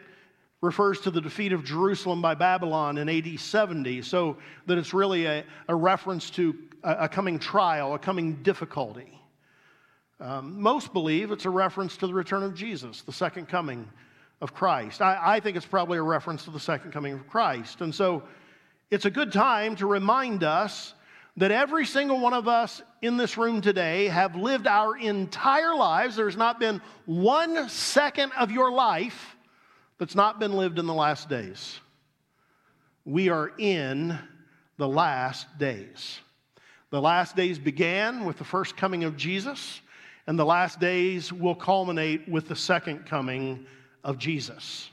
refers 0.62 1.00
to 1.02 1.12
the 1.12 1.22
defeat 1.22 1.54
of 1.54 1.64
Jerusalem 1.64 2.22
by 2.22 2.34
Babylon 2.34 2.98
in 2.98 3.10
AD 3.10 3.40
70, 3.40 4.02
so 4.02 4.38
that 4.66 4.78
it's 4.78 4.94
really 4.94 5.26
a, 5.26 5.44
a 5.68 5.76
reference 5.76 6.30
to 6.32 6.56
a, 6.84 6.92
a, 7.02 7.10
coming 7.10 7.38
trial, 7.38 7.94
a 7.94 8.00
coming 8.00 8.42
difficulty. 8.42 9.20
Um, 10.20 10.60
most 10.60 10.94
believe 10.94 11.32
it's 11.32 11.46
a 11.46 11.50
reference 11.50 11.96
to 11.98 12.08
the 12.08 12.14
return 12.14 12.42
of 12.42 12.56
Jesus, 12.56 13.04
the 13.04 13.14
second 13.14 13.48
coming 13.48 13.88
of 14.42 14.54
Christ. 14.54 15.02
I, 15.02 15.20
I 15.22 15.40
think 15.40 15.58
it's 15.58 15.66
probably 15.66 16.00
a 16.00 16.04
reference 16.04 16.46
to 16.46 16.52
the 16.52 16.60
second 16.60 16.92
coming 16.92 17.14
of 17.14 17.28
Christ. 17.28 17.82
And 17.82 17.94
so 17.94 18.24
it's 18.90 19.06
a 19.06 19.12
good 19.12 19.32
time 19.32 19.76
to 19.76 19.86
remind 19.86 20.44
us 20.44 20.96
that 21.38 21.52
every 21.52 21.86
single 21.86 22.20
one 22.20 22.34
of 22.34 22.48
us 22.48 22.82
in 23.04 23.16
this 23.16 23.38
room 23.38 23.62
today 23.62 24.08
have 24.08 24.36
lived 24.36 24.66
our 24.66 24.98
entire 24.98 25.76
lives. 25.76 26.16
There's 26.16 26.36
not 26.36 26.60
been 26.60 26.82
one 27.06 27.70
second 27.70 28.32
of 28.32 28.50
your 28.50 28.72
life 28.72 29.37
that's 30.00 30.16
not 30.16 30.40
been 30.40 30.54
lived 30.54 30.80
in 30.80 30.86
the 30.86 30.94
last 30.94 31.30
days. 31.30 31.80
We 33.06 33.30
are 33.30 33.52
in 33.58 34.18
the 34.78 34.88
last 34.88 35.58
days. 35.58 36.20
The 36.90 37.02
last 37.02 37.36
days 37.36 37.60
began 37.60 38.26
with 38.26 38.38
the 38.38 38.44
first 38.44 38.78
coming 38.78 39.04
of 39.04 39.18
Jesus, 39.18 39.82
and 40.28 40.38
the 40.38 40.46
last 40.46 40.80
days 40.80 41.34
will 41.34 41.56
culminate 41.56 42.28
with 42.28 42.48
the 42.48 42.56
second 42.56 43.06
coming 43.06 43.66
of 44.04 44.18
Jesus. 44.18 44.90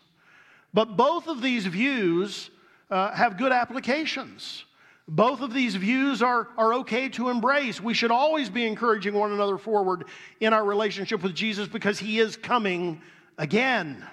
But 0.73 0.97
both 0.97 1.29
of 1.29 1.41
these 1.41 1.67
views 1.67 2.51
uh, 2.91 3.13
have 3.13 3.39
good 3.39 3.53
applications. 3.53 4.65
Both 5.07 5.41
of 5.41 5.53
these 5.53 5.77
views 5.77 6.23
are, 6.23 6.49
are 6.57 6.75
okay 6.75 7.09
to 7.11 7.29
embrace. 7.29 7.81
We 7.81 7.95
should 7.95 8.11
always 8.11 8.49
be 8.49 8.67
encouraging 8.67 9.15
one 9.15 9.33
another 9.33 9.59
forward 9.59 10.05
in 10.41 10.53
our 10.53 10.65
relationship 10.65 11.23
with 11.23 11.35
Jesus 11.35 11.69
because 11.69 11.99
he 11.99 12.19
is 12.21 12.37
coming 12.37 13.03
again. 13.37 14.05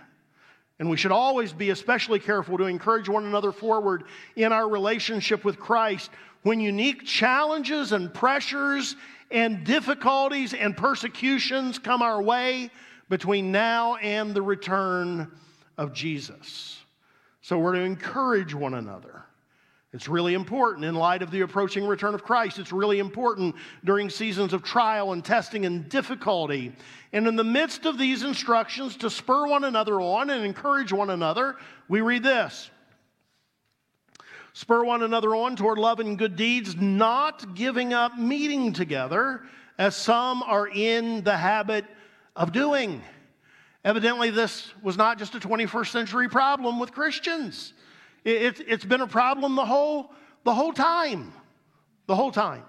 And 0.82 0.90
we 0.90 0.98
should 0.98 1.12
always 1.12 1.54
be 1.54 1.70
especially 1.70 2.18
careful 2.18 2.58
to 2.58 2.66
encourage 2.66 3.08
one 3.08 3.26
another 3.26 3.52
forward 3.52 4.06
in 4.36 4.52
our 4.52 4.68
relationship 4.68 5.46
with 5.46 5.60
Christ 5.60 6.10
when 6.42 6.60
unique 6.60 7.06
challenges 7.06 7.92
and 7.92 8.12
pressures 8.12 8.96
and 9.30 9.64
difficulties 9.64 10.56
and 10.56 10.76
persecutions 10.76 11.78
come 11.78 12.02
our 12.02 12.20
way 12.20 12.72
between 13.10 13.52
now 13.52 13.98
and 13.98 14.34
the 14.34 14.42
return 14.42 15.32
of 15.78 15.94
Jesus. 15.94 16.80
So 17.44 17.60
we're 17.60 17.76
to 17.76 17.82
encourage 17.82 18.56
one 18.56 18.74
another. 18.74 19.24
It's 19.94 20.08
really 20.08 20.36
important 20.36 20.86
in 20.86 20.96
light 20.96 21.22
of 21.22 21.32
the 21.32 21.42
approaching 21.42 21.86
return 21.86 22.16
of 22.16 22.24
Christ. 22.24 22.60
It's 22.60 22.72
really 22.72 23.00
important 23.00 23.56
during 23.84 24.10
seasons 24.10 24.54
of 24.54 24.64
trial 24.64 25.12
and 25.12 25.24
testing 25.24 25.66
and 25.66 25.90
difficulty. 25.90 26.74
And 27.12 27.28
in 27.28 27.36
the 27.36 27.44
midst 27.44 27.86
of 27.86 27.98
these 27.98 28.24
instructions 28.24 28.96
to 28.98 29.10
spur 29.10 29.48
one 29.48 29.66
another 29.66 30.00
on 30.00 30.30
and 30.30 30.46
encourage 30.46 30.94
one 30.94 31.10
another, 31.10 31.58
we 31.90 32.00
read 32.00 32.24
this 32.24 32.70
Spur 34.54 34.84
one 34.84 35.02
another 35.02 35.34
on 35.34 35.56
toward 35.56 35.78
love 35.78 36.00
and 36.00 36.18
good 36.18 36.36
deeds, 36.36 36.76
not 36.76 37.56
giving 37.56 37.94
up 37.94 38.18
meeting 38.18 38.74
together, 38.74 39.44
as 39.78 39.96
some 39.96 40.44
are 40.44 40.68
in 40.68 41.24
the 41.24 41.38
habit 41.38 41.86
of 42.36 42.52
doing. 42.52 43.02
Evidently, 43.86 44.30
this 44.30 44.72
was 44.84 44.98
not 44.98 45.18
just 45.18 45.36
a 45.36 45.40
21st 45.40 45.88
century 45.88 46.30
problem 46.30 46.80
with 46.80 46.92
Christians. 46.92 47.74
It, 48.24 48.42
it, 48.60 48.66
it's 48.68 48.86
been 48.86 49.02
a 49.02 49.08
problem 49.08 49.56
the 49.56 49.66
whole, 49.66 50.12
the 50.44 50.54
whole 50.54 50.74
time. 50.74 51.34
The 52.08 52.16
whole 52.16 52.32
time. 52.32 52.64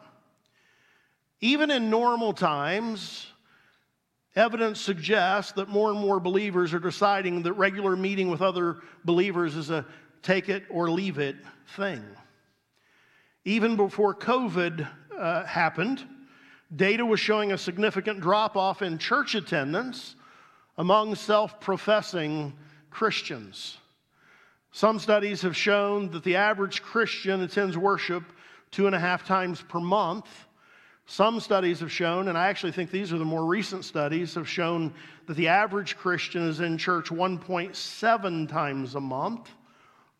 Even 1.40 1.70
in 1.70 1.90
normal 1.90 2.32
times, 2.32 3.26
evidence 4.36 4.80
suggests 4.80 5.52
that 5.52 5.68
more 5.68 5.90
and 5.90 5.98
more 5.98 6.20
believers 6.20 6.72
are 6.72 6.78
deciding 6.78 7.42
that 7.42 7.52
regular 7.54 7.96
meeting 7.96 8.30
with 8.30 8.40
other 8.40 8.78
believers 9.04 9.56
is 9.56 9.70
a 9.70 9.84
take 10.22 10.48
it 10.48 10.64
or 10.70 10.88
leave 10.88 11.18
it 11.18 11.36
thing. 11.76 12.04
Even 13.44 13.74
before 13.76 14.14
COVID 14.14 14.88
uh, 15.18 15.44
happened, 15.44 16.06
data 16.74 17.04
was 17.04 17.18
showing 17.18 17.52
a 17.52 17.58
significant 17.58 18.20
drop 18.20 18.56
off 18.56 18.82
in 18.82 18.98
church 18.98 19.34
attendance 19.34 20.14
among 20.78 21.14
self 21.14 21.60
professing 21.60 22.52
Christians. 22.90 23.78
Some 24.74 24.98
studies 24.98 25.42
have 25.42 25.54
shown 25.54 26.10
that 26.12 26.24
the 26.24 26.36
average 26.36 26.82
Christian 26.82 27.42
attends 27.42 27.76
worship 27.76 28.24
two 28.70 28.86
and 28.86 28.96
a 28.96 28.98
half 28.98 29.26
times 29.26 29.60
per 29.60 29.80
month. 29.80 30.26
Some 31.04 31.40
studies 31.40 31.80
have 31.80 31.92
shown, 31.92 32.28
and 32.28 32.38
I 32.38 32.46
actually 32.48 32.72
think 32.72 32.90
these 32.90 33.12
are 33.12 33.18
the 33.18 33.24
more 33.24 33.44
recent 33.44 33.84
studies, 33.84 34.34
have 34.34 34.48
shown 34.48 34.94
that 35.26 35.34
the 35.34 35.48
average 35.48 35.98
Christian 35.98 36.48
is 36.48 36.60
in 36.60 36.78
church 36.78 37.10
1.7 37.10 38.48
times 38.48 38.94
a 38.94 39.00
month, 39.00 39.50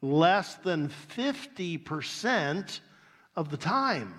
less 0.02 0.56
than 0.56 0.90
50% 1.16 2.80
of 3.36 3.50
the 3.50 3.56
time. 3.56 4.14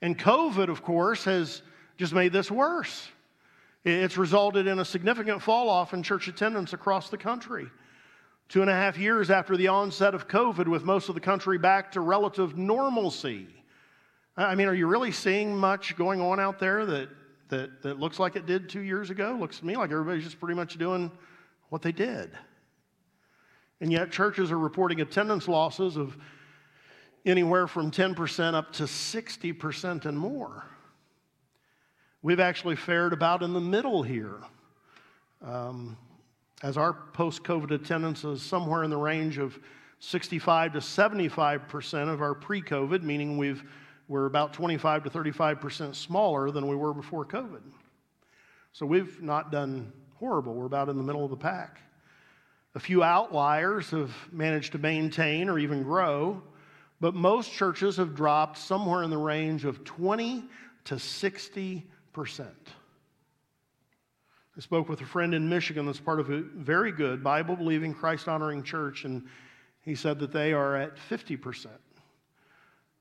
And 0.00 0.18
COVID, 0.18 0.68
of 0.68 0.82
course, 0.82 1.24
has 1.24 1.60
just 1.98 2.14
made 2.14 2.32
this 2.32 2.50
worse. 2.50 3.06
It's 3.84 4.16
resulted 4.16 4.66
in 4.66 4.78
a 4.78 4.84
significant 4.84 5.42
fall 5.42 5.68
off 5.68 5.92
in 5.92 6.02
church 6.02 6.26
attendance 6.28 6.72
across 6.72 7.10
the 7.10 7.18
country. 7.18 7.66
Two 8.48 8.60
and 8.60 8.70
a 8.70 8.74
half 8.74 8.98
years 8.98 9.30
after 9.30 9.56
the 9.56 9.68
onset 9.68 10.14
of 10.14 10.28
COVID, 10.28 10.68
with 10.68 10.84
most 10.84 11.08
of 11.08 11.14
the 11.14 11.20
country 11.20 11.58
back 11.58 11.92
to 11.92 12.00
relative 12.00 12.56
normalcy. 12.56 13.46
I 14.36 14.54
mean, 14.54 14.68
are 14.68 14.74
you 14.74 14.86
really 14.86 15.12
seeing 15.12 15.56
much 15.56 15.96
going 15.96 16.20
on 16.20 16.40
out 16.40 16.58
there 16.58 16.86
that, 16.86 17.08
that, 17.48 17.82
that 17.82 17.98
looks 17.98 18.18
like 18.18 18.36
it 18.36 18.46
did 18.46 18.68
two 18.68 18.80
years 18.80 19.10
ago? 19.10 19.36
Looks 19.38 19.58
to 19.58 19.66
me 19.66 19.76
like 19.76 19.90
everybody's 19.90 20.24
just 20.24 20.40
pretty 20.40 20.54
much 20.54 20.78
doing 20.78 21.10
what 21.68 21.82
they 21.82 21.92
did. 21.92 22.30
And 23.80 23.90
yet, 23.90 24.12
churches 24.12 24.50
are 24.50 24.58
reporting 24.58 25.00
attendance 25.00 25.48
losses 25.48 25.96
of 25.96 26.16
anywhere 27.26 27.66
from 27.66 27.90
10% 27.90 28.54
up 28.54 28.72
to 28.74 28.84
60% 28.84 30.04
and 30.06 30.18
more. 30.18 30.64
We've 32.22 32.40
actually 32.40 32.76
fared 32.76 33.12
about 33.12 33.42
in 33.42 33.52
the 33.52 33.60
middle 33.60 34.02
here. 34.02 34.36
Um, 35.44 35.96
as 36.62 36.76
our 36.76 36.92
post 36.92 37.42
COVID 37.42 37.70
attendance 37.70 38.24
is 38.24 38.42
somewhere 38.42 38.84
in 38.84 38.90
the 38.90 38.96
range 38.96 39.38
of 39.38 39.58
65 40.00 40.74
to 40.74 40.78
75% 40.78 42.08
of 42.08 42.22
our 42.22 42.34
pre 42.34 42.62
COVID, 42.62 43.02
meaning 43.02 43.38
we've, 43.38 43.62
we're 44.08 44.26
about 44.26 44.52
25 44.52 45.04
to 45.04 45.10
35% 45.10 45.94
smaller 45.94 46.50
than 46.50 46.66
we 46.66 46.76
were 46.76 46.94
before 46.94 47.24
COVID. 47.24 47.62
So 48.72 48.86
we've 48.86 49.20
not 49.22 49.52
done 49.52 49.92
horrible. 50.14 50.54
We're 50.54 50.66
about 50.66 50.88
in 50.88 50.96
the 50.96 51.02
middle 51.02 51.24
of 51.24 51.30
the 51.30 51.36
pack. 51.36 51.80
A 52.74 52.80
few 52.80 53.02
outliers 53.02 53.90
have 53.90 54.12
managed 54.32 54.72
to 54.72 54.78
maintain 54.78 55.48
or 55.48 55.58
even 55.58 55.82
grow 55.82 56.42
but 57.02 57.16
most 57.16 57.50
churches 57.50 57.96
have 57.96 58.14
dropped 58.14 58.56
somewhere 58.56 59.02
in 59.02 59.10
the 59.10 59.18
range 59.18 59.64
of 59.64 59.82
20 59.82 60.44
to 60.84 60.98
60 61.00 61.84
percent. 62.12 62.68
I 64.56 64.60
spoke 64.60 64.88
with 64.88 65.00
a 65.00 65.06
friend 65.06 65.34
in 65.34 65.48
Michigan 65.48 65.86
that's 65.86 66.00
part 66.00 66.20
of 66.20 66.30
a 66.30 66.42
very 66.42 66.92
good 66.92 67.24
Bible 67.24 67.56
believing, 67.56 67.94
Christ 67.94 68.28
honoring 68.28 68.62
church, 68.62 69.04
and 69.04 69.26
he 69.80 69.94
said 69.94 70.18
that 70.18 70.30
they 70.30 70.52
are 70.52 70.76
at 70.76 70.98
50 70.98 71.36
percent 71.36 71.80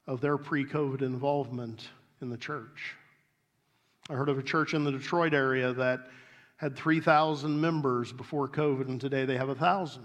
of 0.08 0.22
their 0.22 0.38
pre 0.38 0.66
COVID 0.66 1.02
involvement 1.02 1.90
in 2.22 2.30
the 2.30 2.38
church. 2.38 2.96
I 4.10 4.14
heard 4.14 4.30
of 4.30 4.40
a 4.40 4.44
church 4.44 4.74
in 4.74 4.84
the 4.84 4.92
Detroit 4.92 5.34
area 5.34 5.74
that 5.74 6.08
had 6.56 6.76
3,000 6.76 7.60
members 7.60 8.14
before 8.14 8.48
COVID, 8.48 8.88
and 8.88 9.02
today 9.02 9.26
they 9.26 9.38
have 9.38 9.48
1,000. 9.48 10.04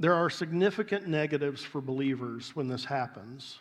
There 0.00 0.14
are 0.14 0.30
significant 0.30 1.08
negatives 1.08 1.62
for 1.62 1.80
believers 1.80 2.54
when 2.54 2.68
this 2.68 2.84
happens. 2.84 3.58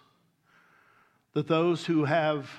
That 1.38 1.48
those 1.48 1.86
who 1.86 2.04
have 2.04 2.50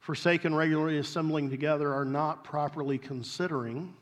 forsaken 0.00 0.52
regularly 0.52 0.98
assembling 0.98 1.48
together 1.48 1.94
are 1.94 2.04
not 2.04 2.42
properly 2.42 2.98
considering, 2.98 3.94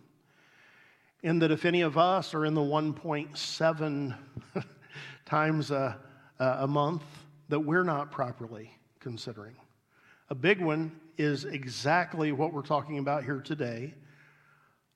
and 1.23 1.43
that 1.43 1.51
if 1.51 1.67
any 1.67 1.83
of 1.83 1.99
us 1.99 2.33
are 2.33 2.47
in 2.47 2.55
the 2.55 2.63
1.7 2.63 4.17
times 5.27 5.71
a, 5.71 5.99
a 6.39 6.67
month, 6.67 7.03
that 7.51 7.61
we're 7.61 7.83
not 7.83 8.11
properly 8.11 8.71
considering. 8.99 9.55
A 10.31 10.35
big 10.35 10.63
one 10.63 10.91
is 11.19 11.45
exactly 11.45 12.33
what 12.33 12.55
we're 12.55 12.63
talking 12.63 12.97
about 12.97 13.25
here 13.25 13.43
today 13.43 13.93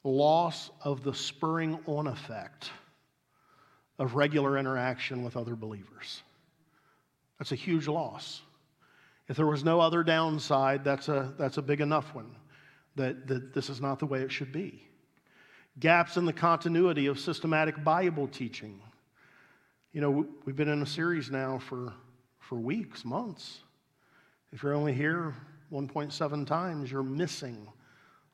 loss 0.04 0.70
of 0.80 1.02
the 1.02 1.12
spurring 1.12 1.78
on 1.84 2.06
effect 2.06 2.70
of 3.98 4.14
regular 4.14 4.56
interaction 4.56 5.22
with 5.22 5.36
other 5.36 5.54
believers. 5.54 6.22
That's 7.38 7.52
a 7.52 7.56
huge 7.56 7.86
loss. 7.86 8.40
If 9.30 9.36
there 9.36 9.46
was 9.46 9.62
no 9.62 9.80
other 9.80 10.02
downside, 10.02 10.82
that's 10.82 11.08
a, 11.08 11.32
that's 11.38 11.56
a 11.56 11.62
big 11.62 11.80
enough 11.80 12.16
one 12.16 12.34
that, 12.96 13.28
that 13.28 13.54
this 13.54 13.70
is 13.70 13.80
not 13.80 14.00
the 14.00 14.06
way 14.06 14.22
it 14.22 14.32
should 14.32 14.50
be. 14.50 14.82
Gaps 15.78 16.16
in 16.16 16.24
the 16.24 16.32
continuity 16.32 17.06
of 17.06 17.16
systematic 17.16 17.84
Bible 17.84 18.26
teaching. 18.26 18.80
You 19.92 20.00
know, 20.00 20.26
we've 20.44 20.56
been 20.56 20.68
in 20.68 20.82
a 20.82 20.86
series 20.86 21.30
now 21.30 21.58
for, 21.60 21.92
for 22.40 22.56
weeks, 22.56 23.04
months. 23.04 23.60
If 24.50 24.64
you're 24.64 24.74
only 24.74 24.94
here 24.94 25.36
1.7 25.72 26.44
times, 26.44 26.90
you're 26.90 27.04
missing 27.04 27.68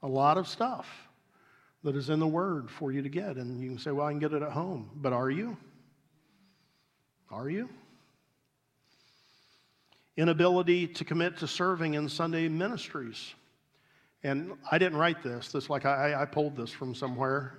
a 0.03 0.09
lot 0.09 0.39
of 0.39 0.49
stuff 0.49 0.89
that 1.85 1.95
is 1.95 2.09
in 2.09 2.21
the 2.21 2.27
Word 2.27 2.71
for 2.71 2.91
you 2.91 3.03
to 3.03 3.11
get. 3.11 3.37
And 3.37 3.61
you 3.61 3.69
can 3.69 3.79
say, 3.79 3.91
well, 3.91 4.07
I 4.07 4.13
can 4.13 4.19
get 4.19 4.33
it 4.33 4.41
at 4.41 4.53
home. 4.53 4.89
But 4.95 5.13
are 5.13 5.29
you? 5.29 5.59
Are 7.31 7.51
you? 7.51 7.69
Inability 10.17 10.87
to 10.89 11.05
commit 11.05 11.37
to 11.39 11.47
serving 11.47 11.95
in 11.95 12.09
Sunday 12.09 12.49
ministries. 12.49 13.35
And 14.23 14.53
I 14.71 14.79
didn't 14.79 14.99
write 14.99 15.23
this. 15.23 15.53
This 15.53 15.69
like 15.69 15.85
I, 15.85 16.23
I 16.23 16.25
pulled 16.25 16.57
this 16.57 16.71
from 16.71 16.95
somewhere. 16.95 17.59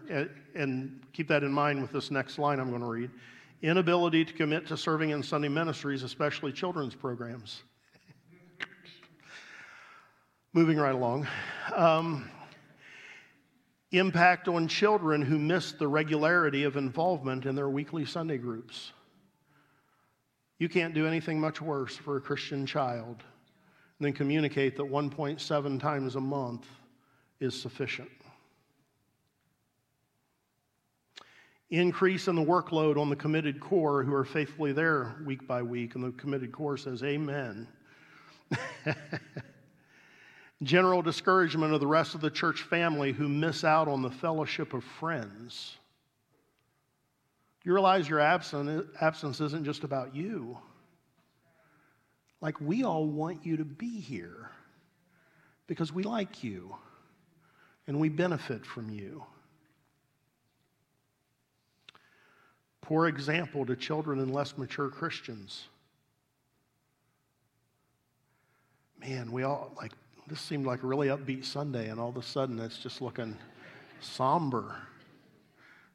And 0.56 1.02
keep 1.14 1.28
that 1.28 1.44
in 1.44 1.52
mind 1.52 1.82
with 1.82 1.92
this 1.92 2.12
next 2.12 2.40
line 2.40 2.60
I'm 2.60 2.70
going 2.70 2.82
to 2.82 2.88
read. 2.88 3.12
Inability 3.62 4.26
to 4.26 4.34
commit 4.34 4.68
to 4.68 4.78
serving 4.78 5.12
in 5.12 5.24
Sunday 5.24 5.48
ministries, 5.48 6.04
especially 6.04 6.52
children's 6.52 6.96
programs. 6.96 7.64
Moving 10.54 10.78
right 10.78 10.96
along. 10.96 11.28
Um, 11.76 12.30
impact 13.92 14.48
on 14.48 14.68
children 14.68 15.22
who 15.22 15.40
miss 15.40 15.72
the 15.72 15.88
regularity 15.88 16.64
of 16.64 16.76
involvement 16.76 17.46
in 17.46 17.56
their 17.56 17.70
weekly 17.70 18.06
Sunday 18.06 18.38
groups. 18.38 18.92
You 20.60 20.70
can't 20.70 20.94
do 20.94 21.06
anything 21.06 21.40
much 21.40 21.62
worse 21.62 21.96
for 21.96 22.18
a 22.18 22.22
Christian 22.22 22.66
child 22.66 23.24
than 24.00 24.14
communicate 24.14 24.76
that 24.78 24.86
1.7 24.86 25.80
times 25.80 26.16
a 26.16 26.22
month 26.22 26.66
is 27.40 27.60
sufficient. 27.60 28.10
Increase 31.70 32.28
in 32.28 32.36
the 32.36 32.44
workload 32.44 32.98
on 32.98 33.10
the 33.10 33.16
committed 33.16 33.60
core 33.60 34.04
who 34.04 34.14
are 34.14 34.24
faithfully 34.24 34.72
there 34.72 35.16
week 35.26 35.46
by 35.48 35.62
week, 35.62 35.96
and 35.96 36.04
the 36.04 36.12
committed 36.12 36.52
core 36.52 36.78
says, 36.78 37.04
Amen. 37.04 37.68
general 40.64 41.02
discouragement 41.02 41.74
of 41.74 41.80
the 41.80 41.88
rest 41.88 42.16
of 42.16 42.22
the 42.22 42.32
church 42.32 42.64
family 42.64 43.12
who 43.12 43.28
miss 43.28 43.64
out 43.64 43.88
on 43.88 44.02
the 44.02 44.10
fellowship 44.10 44.74
of 44.74 44.84
friends. 44.84 45.78
You 47.68 47.74
realize 47.74 48.08
your 48.08 48.22
absence 48.22 49.42
isn't 49.42 49.66
just 49.66 49.84
about 49.84 50.16
you. 50.16 50.58
Like, 52.40 52.62
we 52.62 52.86
all 52.86 53.06
want 53.06 53.46
you 53.46 53.58
to 53.58 53.66
be 53.66 54.00
here 54.00 54.52
because 55.68 55.92
we 55.92 56.04
like 56.04 56.46
you 56.46 56.74
and 57.86 58.00
we 58.00 58.08
benefit 58.08 58.66
from 58.66 58.90
you. 58.90 59.22
Poor 62.80 63.06
example 63.10 63.66
to 63.66 63.76
children 63.76 64.20
and 64.20 64.34
less 64.34 64.58
mature 64.58 64.88
Christians. 64.88 65.66
Man, 68.98 69.30
we 69.30 69.44
all, 69.44 69.74
like, 69.76 69.92
this 70.28 70.40
seemed 70.40 70.66
like 70.66 70.84
a 70.84 70.88
really 70.88 71.10
upbeat 71.10 71.44
Sunday, 71.44 71.90
and 71.90 72.00
all 72.00 72.08
of 72.08 72.16
a 72.16 72.24
sudden 72.24 72.60
it's 72.60 72.78
just 72.78 73.02
looking 73.02 73.38
somber. 74.00 74.78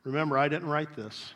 Remember, 0.04 0.36
I 0.36 0.48
didn't 0.48 0.68
write 0.68 0.94
this. 0.94 1.32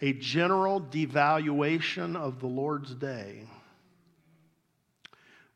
A 0.00 0.12
general 0.12 0.80
devaluation 0.80 2.16
of 2.16 2.40
the 2.40 2.46
Lord's 2.46 2.94
day, 2.94 3.44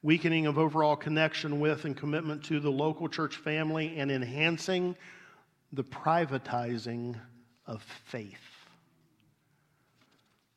weakening 0.03 0.47
of 0.47 0.59
overall 0.59 0.97
connection 0.97 1.61
with 1.61 1.85
and 1.85 1.97
commitment 1.97 2.45
to 2.45 2.61
the 2.61 2.71
local 2.71 3.09
church 3.09 3.37
family, 3.37 3.99
and 3.99 4.11
enhancing 4.11 4.97
the 5.73 5.85
privatizing 5.85 7.17
of 7.67 7.83
faith. 8.07 8.39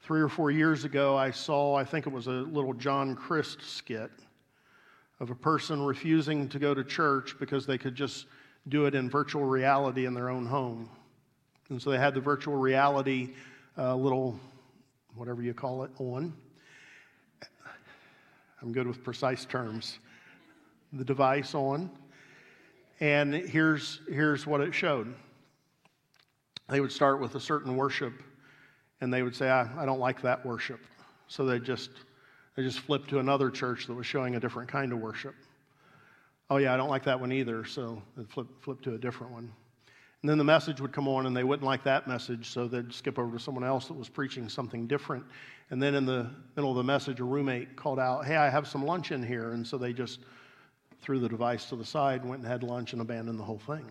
Three 0.01 0.21
or 0.21 0.29
four 0.29 0.51
years 0.51 0.83
ago, 0.83 1.17
I 1.17 1.31
saw, 1.31 1.75
I 1.75 1.83
think 1.83 2.07
it 2.07 2.13
was 2.13 2.27
a 2.27 2.31
little 2.31 2.73
John 2.73 3.15
Crist 3.15 3.61
skit 3.61 4.11
of 5.19 5.29
a 5.29 5.35
person 5.35 5.81
refusing 5.81 6.49
to 6.49 6.59
go 6.59 6.73
to 6.73 6.83
church 6.83 7.35
because 7.39 7.65
they 7.65 7.77
could 7.77 7.95
just 7.95 8.25
do 8.67 8.85
it 8.85 8.95
in 8.95 9.09
virtual 9.09 9.43
reality 9.43 10.05
in 10.05 10.13
their 10.13 10.29
own 10.29 10.45
home. 10.45 10.89
And 11.69 11.81
so 11.81 11.91
they 11.91 11.97
had 11.97 12.13
the 12.13 12.21
virtual 12.21 12.55
reality 12.55 13.33
uh, 13.77 13.95
little, 13.95 14.39
whatever 15.15 15.41
you 15.41 15.53
call 15.53 15.83
it, 15.83 15.91
on. 15.97 16.33
I'm 18.61 18.71
good 18.71 18.87
with 18.87 19.03
precise 19.03 19.45
terms. 19.45 19.99
The 20.93 21.05
device 21.05 21.55
on. 21.55 21.89
And 22.99 23.33
here's, 23.33 24.01
here's 24.07 24.45
what 24.45 24.61
it 24.61 24.73
showed. 24.73 25.13
They 26.69 26.79
would 26.79 26.91
start 26.91 27.19
with 27.19 27.35
a 27.35 27.39
certain 27.39 27.75
worship 27.75 28.13
and 29.01 29.11
they 29.11 29.23
would 29.23 29.35
say, 29.35 29.49
I, 29.49 29.67
I 29.81 29.85
don't 29.85 29.99
like 29.99 30.21
that 30.21 30.45
worship. 30.45 30.79
So 31.27 31.45
they 31.45 31.59
just 31.59 31.89
they 32.55 32.63
just 32.63 32.79
flipped 32.79 33.09
to 33.09 33.19
another 33.19 33.49
church 33.49 33.87
that 33.87 33.93
was 33.93 34.05
showing 34.05 34.35
a 34.35 34.39
different 34.39 34.69
kind 34.69 34.91
of 34.91 34.99
worship. 34.99 35.33
Oh 36.49 36.57
yeah, 36.57 36.73
I 36.73 36.77
don't 36.77 36.89
like 36.89 37.05
that 37.05 37.19
one 37.19 37.31
either, 37.31 37.63
so 37.65 38.01
they 38.17 38.23
flip 38.25 38.47
flip 38.61 38.81
to 38.81 38.95
a 38.95 38.97
different 38.97 39.31
one. 39.33 39.51
And 40.21 40.29
then 40.29 40.37
the 40.37 40.43
message 40.43 40.79
would 40.79 40.91
come 40.91 41.07
on 41.07 41.25
and 41.25 41.35
they 41.35 41.43
wouldn't 41.43 41.65
like 41.65 41.83
that 41.83 42.07
message, 42.07 42.49
so 42.49 42.67
they'd 42.67 42.93
skip 42.93 43.17
over 43.17 43.37
to 43.37 43.43
someone 43.43 43.63
else 43.63 43.87
that 43.87 43.93
was 43.93 44.07
preaching 44.07 44.49
something 44.49 44.85
different. 44.85 45.25
And 45.71 45.81
then 45.81 45.95
in 45.95 46.05
the 46.05 46.29
middle 46.55 46.69
of 46.69 46.77
the 46.77 46.83
message, 46.83 47.19
a 47.19 47.23
roommate 47.23 47.75
called 47.75 47.99
out, 47.99 48.25
Hey, 48.25 48.35
I 48.35 48.49
have 48.49 48.67
some 48.67 48.85
lunch 48.85 49.11
in 49.11 49.23
here. 49.23 49.53
And 49.53 49.65
so 49.65 49.77
they 49.79 49.93
just 49.93 50.19
threw 51.01 51.19
the 51.19 51.29
device 51.29 51.65
to 51.69 51.75
the 51.75 51.85
side, 51.85 52.23
went 52.23 52.43
and 52.43 52.51
had 52.51 52.61
lunch, 52.61 52.93
and 52.93 53.01
abandoned 53.01 53.39
the 53.39 53.43
whole 53.43 53.59
thing. 53.59 53.89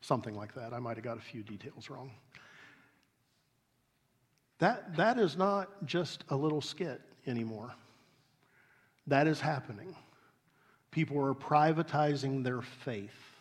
Something 0.00 0.34
like 0.34 0.54
that. 0.54 0.72
I 0.72 0.78
might 0.78 0.96
have 0.96 1.04
got 1.04 1.18
a 1.18 1.20
few 1.22 1.42
details 1.42 1.90
wrong. 1.90 2.10
That, 4.58 4.96
that 4.96 5.18
is 5.18 5.36
not 5.36 5.84
just 5.84 6.24
a 6.30 6.36
little 6.36 6.62
skit 6.62 7.02
anymore. 7.26 7.74
That 9.06 9.26
is 9.26 9.38
happening. 9.38 9.94
People 10.90 11.22
are 11.22 11.34
privatizing 11.34 12.42
their 12.42 12.62
faith. 12.62 13.35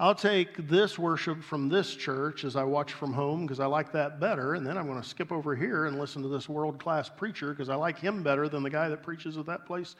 I'll 0.00 0.14
take 0.14 0.68
this 0.68 0.96
worship 0.96 1.42
from 1.42 1.68
this 1.68 1.94
church 1.94 2.44
as 2.44 2.54
I 2.54 2.62
watch 2.62 2.92
from 2.92 3.12
home 3.12 3.42
because 3.42 3.58
I 3.58 3.66
like 3.66 3.92
that 3.92 4.20
better, 4.20 4.54
and 4.54 4.64
then 4.64 4.78
I'm 4.78 4.86
going 4.86 5.00
to 5.02 5.08
skip 5.08 5.32
over 5.32 5.56
here 5.56 5.86
and 5.86 5.98
listen 5.98 6.22
to 6.22 6.28
this 6.28 6.48
world 6.48 6.78
class 6.78 7.08
preacher 7.08 7.50
because 7.50 7.68
I 7.68 7.74
like 7.74 7.98
him 7.98 8.22
better 8.22 8.48
than 8.48 8.62
the 8.62 8.70
guy 8.70 8.88
that 8.88 9.02
preaches 9.02 9.36
at 9.36 9.46
that 9.46 9.66
place 9.66 9.96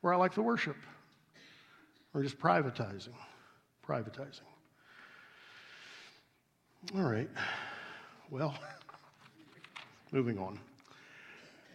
where 0.00 0.12
I 0.12 0.16
like 0.16 0.34
the 0.34 0.42
worship. 0.42 0.76
We're 2.12 2.24
just 2.24 2.40
privatizing. 2.40 3.14
Privatizing. 3.86 4.40
All 6.96 7.02
right. 7.02 7.30
Well, 8.30 8.54
moving 10.12 10.38
on. 10.38 10.58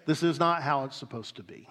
This 0.06 0.24
is 0.24 0.40
not 0.40 0.62
how 0.62 0.84
it's 0.84 0.98
supposed 0.98 1.36
to 1.38 1.44
be. 1.44 1.70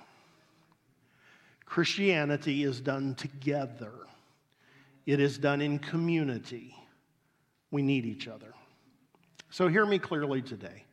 Christianity 1.67 2.65
is 2.65 2.81
done 2.81 3.15
together, 3.17 3.93
it 5.11 5.19
is 5.19 5.39
done 5.39 5.61
in 5.61 5.81
community. 5.81 6.73
We 7.73 7.83
need 7.83 8.07
each 8.07 8.29
other. 8.29 8.55
So, 9.51 9.67
hear 9.67 9.85
me 9.85 9.99
clearly 9.99 10.41
today. 10.41 10.85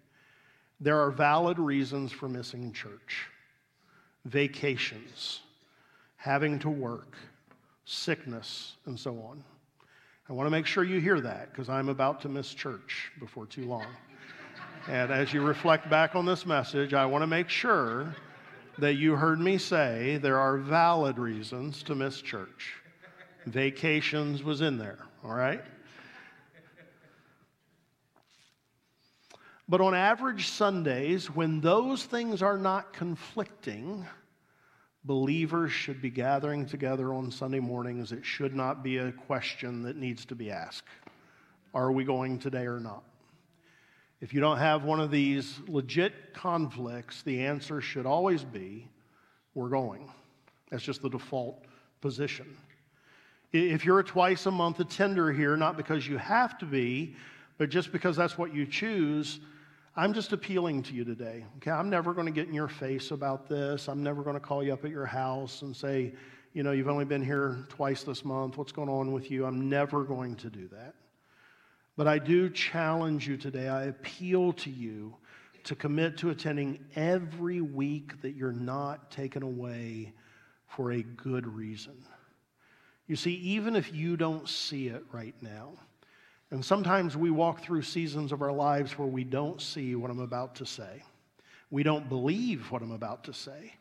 There 0.80 1.00
are 1.00 1.12
valid 1.12 1.60
reasons 1.60 2.12
for 2.12 2.28
missing 2.28 2.74
church 2.74 3.28
vacations, 4.26 5.42
having 6.16 6.58
to 6.60 6.70
work, 6.70 7.16
sickness, 7.86 8.78
and 8.88 9.00
so 9.00 9.12
on. 9.22 9.44
I 10.28 10.34
want 10.34 10.48
to 10.48 10.52
make 10.52 10.66
sure 10.66 10.84
you 10.84 11.00
hear 11.00 11.22
that 11.22 11.52
because 11.52 11.70
I'm 11.70 11.88
about 11.88 12.20
to 12.22 12.30
miss 12.30 12.54
church 12.56 13.12
before 13.20 13.46
too 13.46 13.66
long. 13.66 13.86
And 14.90 15.12
as 15.12 15.34
you 15.34 15.42
reflect 15.42 15.90
back 15.90 16.16
on 16.16 16.26
this 16.26 16.46
message, 16.46 16.94
I 16.94 17.06
want 17.06 17.22
to 17.22 17.28
make 17.28 17.50
sure 17.50 18.16
that 18.78 18.94
you 18.94 19.18
heard 19.18 19.40
me 19.40 19.58
say 19.58 20.18
there 20.18 20.40
are 20.40 20.58
valid 20.58 21.20
reasons 21.20 21.84
to 21.84 21.96
miss 21.96 22.22
church. 22.22 22.78
Vacations 23.52 24.44
was 24.44 24.62
in 24.62 24.78
there, 24.78 25.00
all 25.24 25.34
right? 25.34 25.64
But 29.70 29.82
on 29.82 29.94
average 29.94 30.48
Sundays, 30.48 31.28
when 31.30 31.60
those 31.60 32.04
things 32.06 32.42
are 32.42 32.58
not 32.58 32.94
conflicting, 32.94 34.06
believers 35.04 35.72
should 35.72 36.02
be 36.02 36.10
gathering 36.10 36.66
together 36.66 37.14
on 37.14 37.32
Sunday 37.32 37.60
mornings. 37.60 38.14
It 38.14 38.24
should 38.24 38.56
not 38.56 38.82
be 38.82 38.98
a 38.98 39.12
question 39.12 39.84
that 39.84 39.98
needs 39.98 40.26
to 40.26 40.36
be 40.36 40.52
asked 40.52 40.88
Are 41.74 41.92
we 41.92 42.06
going 42.06 42.40
today 42.40 42.66
or 42.66 42.80
not? 42.80 43.04
If 44.22 44.34
you 44.34 44.40
don't 44.40 44.58
have 44.58 44.84
one 44.84 45.00
of 45.00 45.12
these 45.12 45.60
legit 45.68 46.34
conflicts, 46.34 47.22
the 47.24 47.46
answer 47.46 47.82
should 47.82 48.06
always 48.06 48.44
be 48.44 48.88
We're 49.54 49.70
going. 49.70 50.12
That's 50.70 50.84
just 50.84 51.02
the 51.02 51.10
default 51.10 51.66
position. 52.02 52.58
If 53.54 53.86
you're 53.86 54.00
a 54.00 54.04
twice 54.04 54.46
a 54.46 54.52
month 54.52 54.80
attender 54.80 55.32
here, 55.32 55.56
not 55.56 55.78
because 55.78 56.08
you 56.08 56.18
have 56.18 56.58
to 56.60 56.66
be, 56.66 57.16
but 57.58 57.70
just 57.70 57.92
because 57.92 58.16
that's 58.18 58.38
what 58.38 58.54
you 58.54 58.66
choose, 58.66 59.40
I'm 59.96 60.14
just 60.14 60.34
appealing 60.34 60.84
to 60.84 60.94
you 60.94 61.04
today. 61.04 61.46
Okay, 61.58 61.72
I'm 61.72 61.90
never 61.90 62.14
going 62.14 62.28
to 62.28 62.32
get 62.32 62.48
in 62.48 62.54
your 62.54 62.68
face 62.68 63.12
about 63.12 63.48
this. 63.48 63.88
I'm 63.88 64.04
never 64.04 64.22
going 64.22 64.36
to 64.36 64.40
call 64.40 64.64
you 64.64 64.74
up 64.74 64.86
at 64.86 64.92
your 64.92 65.06
house 65.06 65.64
and 65.64 65.76
say, 65.76 66.14
you 66.54 66.62
know, 66.62 66.72
you've 66.72 66.90
only 66.90 67.06
been 67.06 67.24
here 67.24 67.66
twice 67.70 68.04
this 68.04 68.26
month. 68.26 68.58
What's 68.58 68.72
going 68.72 68.90
on 68.90 69.12
with 69.12 69.32
you? 69.32 69.46
I'm 69.46 69.70
never 69.70 70.04
going 70.04 70.36
to 70.38 70.50
do 70.50 70.68
that. 70.70 70.94
But 71.96 72.08
I 72.08 72.20
do 72.20 72.50
challenge 72.50 73.28
you 73.28 73.38
today. 73.38 73.70
I 73.70 73.86
appeal 73.86 74.54
to 74.54 74.70
you 74.70 75.16
to 75.64 75.76
commit 75.76 76.18
to 76.18 76.30
attending 76.30 76.80
every 76.96 77.62
week 77.62 78.22
that 78.22 78.36
you're 78.36 78.52
not 78.52 79.10
taken 79.10 79.42
away 79.42 80.14
for 80.68 80.92
a 80.92 81.02
good 81.02 81.48
reason. 81.48 81.96
You 83.08 83.16
see, 83.16 83.34
even 83.36 83.76
if 83.76 83.94
you 83.94 84.18
don't 84.18 84.48
see 84.48 84.88
it 84.88 85.04
right 85.12 85.36
now, 85.42 85.72
and 86.52 86.64
sometimes 86.64 87.18
we 87.18 87.30
walk 87.30 87.62
through 87.62 87.82
seasons 87.82 88.32
of 88.32 88.42
our 88.42 88.52
lives 88.52 88.98
where 88.98 89.08
we 89.08 89.24
don't 89.24 89.62
see 89.62 89.96
what 89.96 90.12
I'm 90.12 90.20
about 90.20 90.56
to 90.56 90.66
say. 90.66 91.04
We 91.72 91.84
don't 91.84 92.08
believe 92.08 92.72
what 92.72 92.82
I'm 92.82 92.92
about 92.92 93.26
to 93.26 93.34
say. 93.34 93.74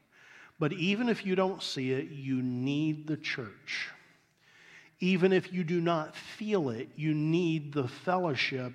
But 0.58 0.72
even 0.72 1.08
if 1.08 1.24
you 1.24 1.36
don't 1.36 1.62
see 1.62 1.92
it, 1.92 2.10
you 2.10 2.42
need 2.42 3.06
the 3.06 3.16
church. 3.16 3.90
Even 5.00 5.32
if 5.32 5.52
you 5.52 5.62
do 5.62 5.80
not 5.80 6.16
feel 6.16 6.70
it, 6.70 6.88
you 6.96 7.14
need 7.14 7.72
the 7.72 7.86
fellowship 7.86 8.72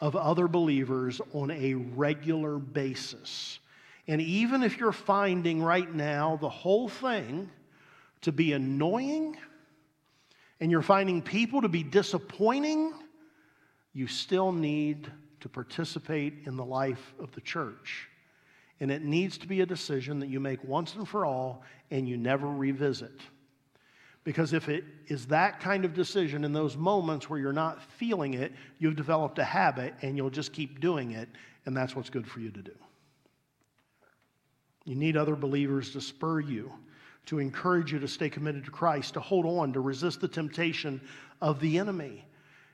of 0.00 0.16
other 0.16 0.48
believers 0.48 1.20
on 1.32 1.50
a 1.50 1.74
regular 1.74 2.58
basis. 2.58 3.60
And 4.08 4.20
even 4.20 4.62
if 4.62 4.78
you're 4.78 4.92
finding 4.92 5.62
right 5.62 5.94
now 5.94 6.36
the 6.40 6.48
whole 6.48 6.88
thing 6.88 7.48
to 8.22 8.32
be 8.32 8.52
annoying, 8.52 9.36
and 10.60 10.70
you're 10.70 10.82
finding 10.82 11.22
people 11.22 11.62
to 11.62 11.68
be 11.68 11.82
disappointing, 11.82 12.92
you 13.92 14.06
still 14.06 14.52
need 14.52 15.10
to 15.40 15.48
participate 15.48 16.34
in 16.44 16.56
the 16.56 16.64
life 16.64 17.14
of 17.18 17.32
the 17.32 17.40
church. 17.40 18.08
And 18.78 18.90
it 18.90 19.02
needs 19.02 19.38
to 19.38 19.46
be 19.46 19.60
a 19.62 19.66
decision 19.66 20.20
that 20.20 20.28
you 20.28 20.40
make 20.40 20.62
once 20.64 20.94
and 20.94 21.08
for 21.08 21.24
all 21.24 21.62
and 21.90 22.08
you 22.08 22.16
never 22.16 22.46
revisit. 22.46 23.20
Because 24.22 24.52
if 24.52 24.68
it 24.68 24.84
is 25.06 25.26
that 25.26 25.60
kind 25.60 25.84
of 25.84 25.94
decision 25.94 26.44
in 26.44 26.52
those 26.52 26.76
moments 26.76 27.30
where 27.30 27.38
you're 27.38 27.52
not 27.52 27.82
feeling 27.82 28.34
it, 28.34 28.52
you've 28.78 28.96
developed 28.96 29.38
a 29.38 29.44
habit 29.44 29.94
and 30.02 30.16
you'll 30.16 30.30
just 30.30 30.52
keep 30.52 30.80
doing 30.80 31.12
it, 31.12 31.28
and 31.64 31.76
that's 31.76 31.96
what's 31.96 32.10
good 32.10 32.26
for 32.26 32.40
you 32.40 32.50
to 32.50 32.62
do. 32.62 32.74
You 34.84 34.94
need 34.94 35.16
other 35.16 35.36
believers 35.36 35.92
to 35.92 36.00
spur 36.00 36.40
you, 36.40 36.70
to 37.26 37.38
encourage 37.38 37.92
you 37.92 37.98
to 37.98 38.08
stay 38.08 38.28
committed 38.28 38.64
to 38.64 38.70
Christ, 38.70 39.14
to 39.14 39.20
hold 39.20 39.46
on, 39.46 39.72
to 39.72 39.80
resist 39.80 40.20
the 40.20 40.28
temptation 40.28 41.00
of 41.40 41.60
the 41.60 41.78
enemy 41.78 42.24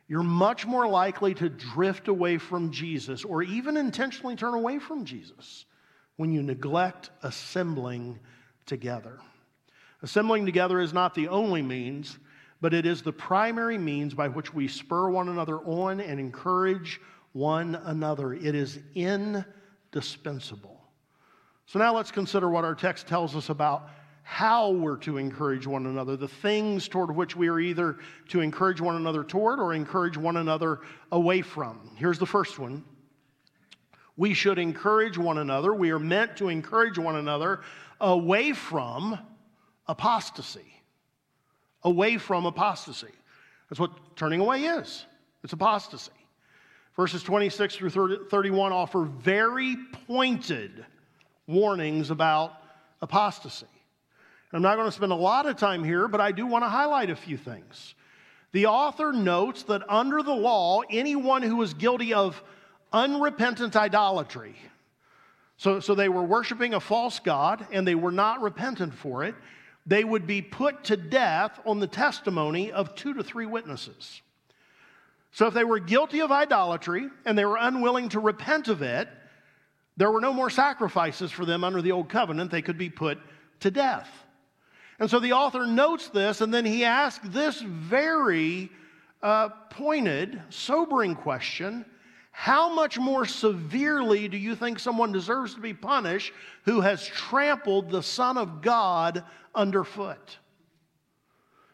you're 0.09 0.23
much 0.23 0.67
more 0.67 0.87
likely 0.87 1.35
to 1.35 1.49
drift 1.49 2.09
away 2.09 2.39
from 2.39 2.71
Jesus 2.71 3.25
or 3.25 3.43
even 3.43 3.77
intentionally 3.77 4.37
turn 4.37 4.55
away 4.55 4.79
from 4.79 5.05
Jesus 5.05 5.65
when 6.17 6.33
you 6.33 6.43
neglect 6.43 7.11
assembling 7.23 8.19
together. 8.67 9.19
Assembling 10.03 10.47
together 10.47 10.81
is 10.81 10.93
not 10.93 11.15
the 11.15 11.29
only 11.29 11.63
means, 11.63 12.19
but 12.61 12.73
it 12.73 12.87
is 12.87 13.03
the 13.03 13.13
primary 13.13 13.79
means 13.79 14.15
by 14.15 14.29
which 14.29 14.55
we 14.55 14.69
spur 14.69 15.11
one 15.11 15.29
another 15.29 15.59
on 15.59 16.01
and 16.01 16.21
encourage 16.21 17.01
one 17.33 17.75
another. 17.75 18.33
It 18.33 18.55
is 18.55 18.79
indispensable. 18.95 20.81
So 21.67 21.81
now 21.81 21.97
let's 21.97 22.13
consider 22.13 22.49
what 22.49 22.65
our 22.65 22.77
text 22.77 23.09
tells 23.09 23.35
us 23.35 23.49
about 23.49 23.91
how 24.29 24.71
we're 24.71 24.97
to 24.97 25.19
encourage 25.19 25.69
one 25.69 25.87
another, 25.87 26.17
the 26.17 26.27
things 26.27 26.89
toward 26.89 27.15
which 27.15 27.37
we 27.37 27.47
are 27.47 27.61
either 27.61 27.97
to 28.27 28.41
encourage 28.41 28.81
one 28.81 28.97
another 28.97 29.23
toward 29.23 29.61
or 29.61 29.73
encourage 29.73 30.17
one 30.17 30.37
another 30.37 30.81
away 31.13 31.43
from. 31.43 31.93
Here's 31.95 32.19
the 32.19 32.27
first 32.27 32.59
one. 32.59 32.85
We 34.17 34.35
should 34.35 34.59
encourage 34.59 35.17
one 35.17 35.39
another. 35.39 35.73
We 35.73 35.93
are 35.93 36.01
meant 36.01 36.39
to 36.39 36.49
encourage 36.49 36.99
one 36.99 37.15
another 37.15 37.61
away 38.01 38.53
from 38.53 39.17
apostasy. 39.87 40.83
Away 41.85 42.19
from 42.19 42.47
apostasy. 42.47 43.13
That's 43.71 43.79
what 43.79 44.17
turning 44.17 44.41
away 44.41 44.65
is. 44.65 45.07
It's 45.45 45.53
apostasy. 45.53 46.11
Verses 46.97 47.23
26 47.23 47.77
through 47.77 48.27
31 48.29 48.73
offer 48.73 49.05
very 49.05 49.77
pointed 50.09 50.85
warnings 51.47 52.11
about 52.11 52.55
apostasy. 53.01 53.67
I'm 54.53 54.63
not 54.63 54.77
going 54.77 54.87
to 54.89 54.93
spend 54.93 55.13
a 55.13 55.17
lot 55.17 55.47
of 55.47 55.57
time 55.57 55.83
here, 55.83 56.09
but 56.09 56.21
I 56.21 56.33
do 56.33 56.47
want 56.47 56.65
to 56.65 56.69
highlight 56.69 57.11
a 57.11 57.17
few 57.17 57.37
things. 57.37 57.95
The 58.53 58.67
author 58.67 59.13
notes 59.13 59.65
that 59.65 59.83
under 59.89 60.23
the 60.23 60.35
law, 60.35 60.83
anyone 60.89 61.43
who 61.43 61.57
was 61.57 61.75
guilty 61.75 62.15
of 62.15 62.43
unrepentant 62.93 63.77
idolatry, 63.77 64.57
so, 65.59 65.81
so 65.81 65.95
they 65.95 66.09
were 66.09 66.23
worshiping 66.23 66.75
a 66.75 66.81
false 66.81 67.19
God 67.19 67.67
and 67.73 67.87
they 67.87 67.95
were 67.95 68.13
not 68.13 68.43
repentant 68.43 68.95
for 68.95 69.25
it, 69.25 69.35
they 69.87 70.05
would 70.05 70.27
be 70.27 70.43
put 70.43 70.85
to 70.85 70.97
death 70.97 71.59
on 71.65 71.81
the 71.81 71.87
testimony 71.87 72.73
of 72.73 72.95
two 72.95 73.15
to 73.15 73.23
three 73.23 73.47
witnesses. 73.47 74.21
So 75.33 75.47
if 75.47 75.55
they 75.55 75.65
were 75.65 75.79
guilty 75.79 76.21
of 76.21 76.33
idolatry 76.33 77.09
and 77.25 77.37
they 77.37 77.45
were 77.45 77.59
unwilling 77.59 78.09
to 78.11 78.21
repent 78.21 78.69
of 78.69 78.83
it, 78.83 79.09
there 79.97 80.11
were 80.11 80.21
no 80.21 80.33
more 80.33 80.51
sacrifices 80.51 81.31
for 81.31 81.45
them 81.45 81.65
under 81.65 81.81
the 81.81 81.93
old 81.93 82.09
covenant. 82.09 82.51
They 82.51 82.63
could 82.63 82.79
be 82.79 82.91
put 82.91 83.19
to 83.61 83.71
death. 83.71 84.09
And 84.99 85.11
so 85.11 85.19
the 85.21 85.33
author 85.33 85.67
notes 85.67 86.09
this, 86.09 86.41
and 86.41 86.53
then 86.53 86.65
he 86.65 86.85
asks 86.85 87.27
this 87.29 87.61
very 87.61 88.71
uh, 89.23 89.49
pointed, 89.71 90.41
sobering 90.49 91.15
question 91.15 91.85
How 92.31 92.73
much 92.73 92.99
more 92.99 93.27
severely 93.27 94.29
do 94.29 94.37
you 94.37 94.55
think 94.55 94.79
someone 94.79 95.13
deserves 95.13 95.55
to 95.55 95.61
be 95.61 95.75
punished 95.75 96.33
who 96.65 96.81
has 96.81 97.07
trampled 97.07 97.91
the 97.91 98.03
Son 98.03 98.39
of 98.39 98.63
God 98.63 99.25
underfoot? 99.55 100.39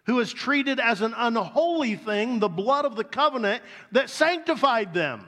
Who 0.06 0.18
has 0.18 0.32
treated 0.32 0.80
as 0.80 1.00
an 1.00 1.14
unholy 1.16 1.94
thing 1.94 2.40
the 2.40 2.48
blood 2.48 2.84
of 2.84 2.96
the 2.96 3.04
covenant 3.04 3.62
that 3.92 4.10
sanctified 4.10 4.94
them? 4.94 5.24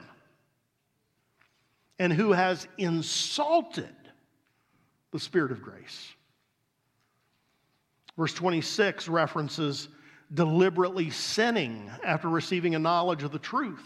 And 1.97 2.11
who 2.11 2.33
has 2.33 2.67
insulted 2.77 3.95
the 5.11 5.19
Spirit 5.19 5.53
of 5.53 5.61
grace? 5.61 6.14
Verse 8.17 8.33
26 8.33 9.07
references 9.07 9.89
deliberately 10.33 11.09
sinning 11.09 11.89
after 12.03 12.29
receiving 12.29 12.75
a 12.75 12.79
knowledge 12.79 13.23
of 13.23 13.31
the 13.31 13.39
truth. 13.39 13.85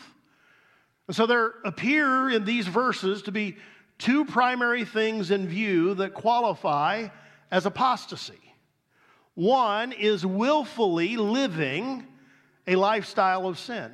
And 1.07 1.15
so 1.15 1.25
there 1.25 1.53
appear 1.65 2.29
in 2.29 2.45
these 2.45 2.67
verses 2.67 3.23
to 3.23 3.31
be 3.31 3.57
two 3.97 4.25
primary 4.25 4.85
things 4.85 5.31
in 5.31 5.47
view 5.47 5.95
that 5.95 6.13
qualify 6.13 7.07
as 7.51 7.65
apostasy. 7.65 8.39
One 9.33 9.91
is 9.91 10.25
willfully 10.25 11.17
living 11.17 12.05
a 12.67 12.75
lifestyle 12.75 13.47
of 13.47 13.57
sin. 13.57 13.91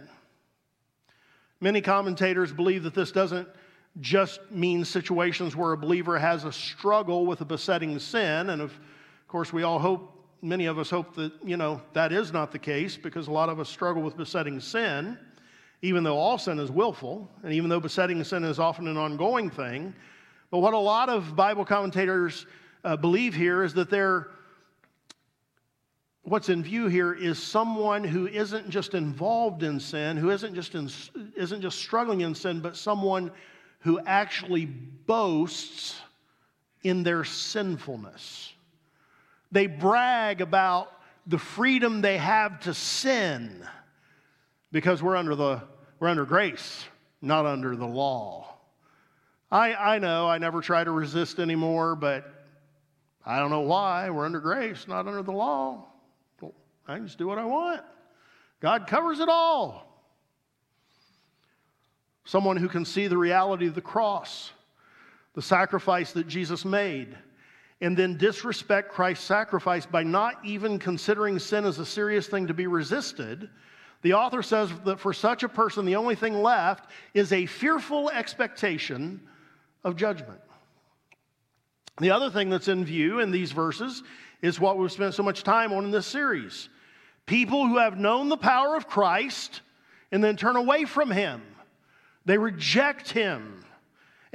Many 1.61 1.81
commentators 1.81 2.51
believe 2.51 2.83
that 2.83 2.93
this 2.93 3.11
doesn't 3.11 3.47
just 4.01 4.39
mean 4.51 4.83
situations 4.83 5.55
where 5.55 5.71
a 5.71 5.77
believer 5.77 6.19
has 6.19 6.43
a 6.43 6.51
struggle 6.51 7.25
with 7.25 7.39
a 7.41 7.45
besetting 7.45 7.97
sin, 7.97 8.49
and 8.49 8.61
of 8.61 8.77
course, 9.27 9.53
we 9.53 9.63
all 9.63 9.79
hope 9.79 10.14
many 10.45 10.67
of 10.67 10.77
us 10.77 10.89
hope 10.89 11.15
that, 11.15 11.33
you 11.43 11.57
know, 11.57 11.81
that 11.93 12.11
is 12.11 12.31
not 12.31 12.51
the 12.51 12.59
case 12.59 12.95
because 12.95 13.27
a 13.27 13.31
lot 13.31 13.49
of 13.49 13.59
us 13.59 13.67
struggle 13.67 14.03
with 14.03 14.15
besetting 14.15 14.59
sin, 14.59 15.17
even 15.81 16.03
though 16.03 16.17
all 16.17 16.37
sin 16.37 16.59
is 16.59 16.71
willful, 16.71 17.29
and 17.43 17.51
even 17.51 17.69
though 17.69 17.79
besetting 17.79 18.23
sin 18.23 18.43
is 18.43 18.59
often 18.59 18.87
an 18.87 18.97
ongoing 18.97 19.49
thing. 19.49 19.93
But 20.51 20.59
what 20.59 20.73
a 20.73 20.79
lot 20.79 21.09
of 21.09 21.35
Bible 21.35 21.65
commentators 21.65 22.45
uh, 22.83 22.95
believe 22.95 23.33
here 23.33 23.63
is 23.63 23.73
that 23.73 23.89
they're 23.89 24.27
what's 26.21 26.49
in 26.49 26.63
view 26.63 26.87
here 26.87 27.13
is 27.13 27.41
someone 27.41 28.03
who 28.03 28.27
isn't 28.27 28.67
just 28.69 28.95
involved 28.95 29.61
in 29.61 29.79
sin, 29.79 30.17
who 30.17 30.31
isn't 30.31 30.55
just 30.55 30.73
in, 30.73 30.89
isn't 31.35 31.61
just 31.61 31.77
struggling 31.77 32.21
in 32.21 32.33
sin, 32.33 32.59
but 32.59 32.75
someone 32.75 33.31
who 33.79 33.99
actually 34.07 34.65
boasts 34.65 36.01
in 36.83 37.03
their 37.03 37.23
sinfulness. 37.23 38.54
They 39.51 39.67
brag 39.67 40.41
about 40.41 40.91
the 41.27 41.37
freedom 41.37 42.01
they 42.01 42.17
have 42.17 42.59
to 42.61 42.73
sin 42.73 43.65
because 44.71 45.01
we're 45.01 45.15
under, 45.15 45.35
the, 45.35 45.61
we're 45.99 46.09
under 46.09 46.25
grace, 46.25 46.85
not 47.21 47.45
under 47.45 47.75
the 47.75 47.85
law. 47.85 48.57
I, 49.51 49.73
I 49.73 49.99
know 49.99 50.27
I 50.27 50.37
never 50.37 50.61
try 50.61 50.83
to 50.83 50.91
resist 50.91 51.39
anymore, 51.39 51.95
but 51.95 52.29
I 53.25 53.39
don't 53.39 53.49
know 53.49 53.61
why. 53.61 54.09
We're 54.09 54.25
under 54.25 54.39
grace, 54.39 54.87
not 54.87 55.07
under 55.07 55.23
the 55.23 55.31
law. 55.31 55.85
I 56.87 56.95
can 56.95 57.05
just 57.05 57.17
do 57.17 57.27
what 57.27 57.37
I 57.37 57.45
want. 57.45 57.81
God 58.59 58.87
covers 58.87 59.19
it 59.19 59.29
all. 59.29 59.85
Someone 62.25 62.57
who 62.57 62.67
can 62.67 62.85
see 62.85 63.07
the 63.07 63.17
reality 63.17 63.67
of 63.67 63.75
the 63.75 63.81
cross, 63.81 64.51
the 65.33 65.41
sacrifice 65.41 66.11
that 66.13 66.27
Jesus 66.27 66.65
made, 66.65 67.15
and 67.81 67.95
then 67.97 68.17
disrespect 68.17 68.91
Christ's 68.91 69.25
sacrifice 69.25 69.85
by 69.85 70.03
not 70.03 70.35
even 70.43 70.79
considering 70.79 71.39
sin 71.39 71.65
as 71.65 71.79
a 71.79 71.85
serious 71.85 72.27
thing 72.27 72.47
to 72.47 72.53
be 72.53 72.67
resisted. 72.67 73.49
The 74.01 74.13
author 74.13 74.41
says 74.41 74.71
that 74.85 74.99
for 74.99 75.13
such 75.13 75.43
a 75.43 75.49
person, 75.49 75.85
the 75.85 75.95
only 75.95 76.15
thing 76.15 76.41
left 76.41 76.89
is 77.13 77.33
a 77.33 77.45
fearful 77.45 78.09
expectation 78.09 79.21
of 79.83 79.95
judgment. 79.95 80.39
The 81.97 82.11
other 82.11 82.29
thing 82.29 82.49
that's 82.49 82.67
in 82.67 82.85
view 82.85 83.19
in 83.19 83.31
these 83.31 83.51
verses 83.51 84.03
is 84.41 84.59
what 84.59 84.77
we've 84.77 84.91
spent 84.91 85.13
so 85.13 85.23
much 85.23 85.43
time 85.43 85.73
on 85.73 85.85
in 85.85 85.91
this 85.91 86.07
series 86.07 86.69
people 87.25 87.67
who 87.67 87.77
have 87.79 87.97
known 87.97 88.29
the 88.29 88.37
power 88.37 88.75
of 88.75 88.87
Christ 88.87 89.61
and 90.11 90.23
then 90.23 90.37
turn 90.37 90.55
away 90.55 90.85
from 90.85 91.09
him. 91.09 91.41
They 92.25 92.37
reject 92.37 93.09
him. 93.09 93.64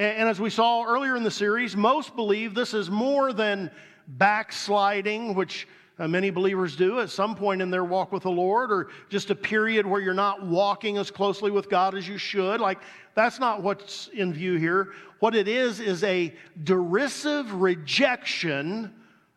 And, 0.00 0.30
as 0.30 0.40
we 0.40 0.48
saw 0.48 0.82
earlier 0.82 1.14
in 1.14 1.22
the 1.22 1.30
series, 1.30 1.76
most 1.76 2.16
believe 2.16 2.54
this 2.54 2.72
is 2.72 2.90
more 2.90 3.34
than 3.34 3.70
backsliding, 4.08 5.34
which 5.34 5.68
uh, 5.98 6.08
many 6.08 6.30
believers 6.30 6.74
do 6.74 7.00
at 7.00 7.10
some 7.10 7.34
point 7.36 7.60
in 7.60 7.70
their 7.70 7.84
walk 7.84 8.10
with 8.10 8.22
the 8.22 8.30
Lord, 8.30 8.72
or 8.72 8.88
just 9.10 9.28
a 9.28 9.34
period 9.34 9.84
where 9.84 10.00
you're 10.00 10.14
not 10.14 10.42
walking 10.42 10.96
as 10.96 11.10
closely 11.10 11.50
with 11.50 11.68
God 11.68 11.94
as 11.94 12.08
you 12.08 12.16
should. 12.16 12.62
Like, 12.62 12.78
that's 13.14 13.38
not 13.38 13.62
what's 13.62 14.08
in 14.14 14.32
view 14.32 14.54
here. 14.54 14.94
What 15.18 15.34
it 15.34 15.48
is, 15.48 15.80
is 15.80 16.02
a 16.02 16.34
derisive 16.64 17.52
rejection 17.52 18.94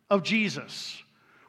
of 0.09 0.23
Jesus. 0.23 1.03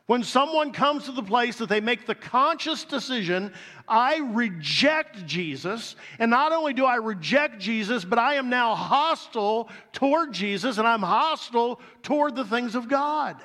When 0.07 0.23
someone 0.23 0.73
comes 0.73 1.05
to 1.05 1.13
the 1.13 1.23
place 1.23 1.57
that 1.57 1.71
they 1.71 1.81
make 1.81 2.07
the 2.07 2.15
conscious 2.15 2.85
decision, 2.85 3.55
I 3.89 4.19
reject 4.19 5.25
Jesus, 5.25 5.97
and 6.19 6.31
not 6.31 6.53
only 6.53 6.75
do 6.75 6.85
I 6.85 6.97
reject 6.97 7.59
Jesus, 7.59 8.05
but 8.05 8.19
I 8.19 8.35
am 8.35 8.51
now 8.51 8.75
hostile 8.75 9.71
toward 9.93 10.33
Jesus, 10.33 10.77
and 10.77 10.87
I'm 10.87 11.03
hostile 11.03 11.81
toward 12.03 12.37
the 12.37 12.45
things 12.45 12.75
of 12.75 12.87
God. 12.87 13.37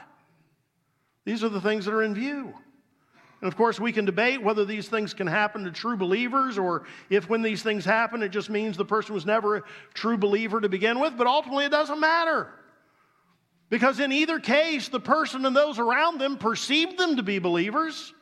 These 1.23 1.45
are 1.45 1.49
the 1.49 1.61
things 1.61 1.85
that 1.85 1.93
are 1.93 2.03
in 2.03 2.13
view. 2.13 2.53
And 3.41 3.47
of 3.47 3.55
course, 3.55 3.79
we 3.79 3.93
can 3.93 4.03
debate 4.03 4.43
whether 4.43 4.65
these 4.65 4.89
things 4.89 5.13
can 5.13 5.27
happen 5.27 5.63
to 5.63 5.71
true 5.71 5.95
believers 5.95 6.57
or 6.57 6.83
if 7.09 7.29
when 7.29 7.41
these 7.41 7.63
things 7.63 7.85
happen, 7.85 8.21
it 8.21 8.29
just 8.29 8.49
means 8.49 8.75
the 8.75 8.83
person 8.83 9.15
was 9.15 9.25
never 9.25 9.57
a 9.57 9.63
true 9.93 10.17
believer 10.17 10.59
to 10.59 10.67
begin 10.67 10.99
with, 10.99 11.15
but 11.17 11.25
ultimately 11.25 11.63
it 11.63 11.71
doesn't 11.71 12.01
matter. 12.01 12.49
Because 13.69 13.99
in 13.99 14.11
either 14.11 14.39
case, 14.39 14.89
the 14.89 14.99
person 14.99 15.45
and 15.45 15.55
those 15.55 15.77
around 15.77 16.19
them 16.19 16.37
perceived 16.37 16.97
them 16.97 17.17
to 17.17 17.23
be 17.23 17.39
believers. 17.39 18.13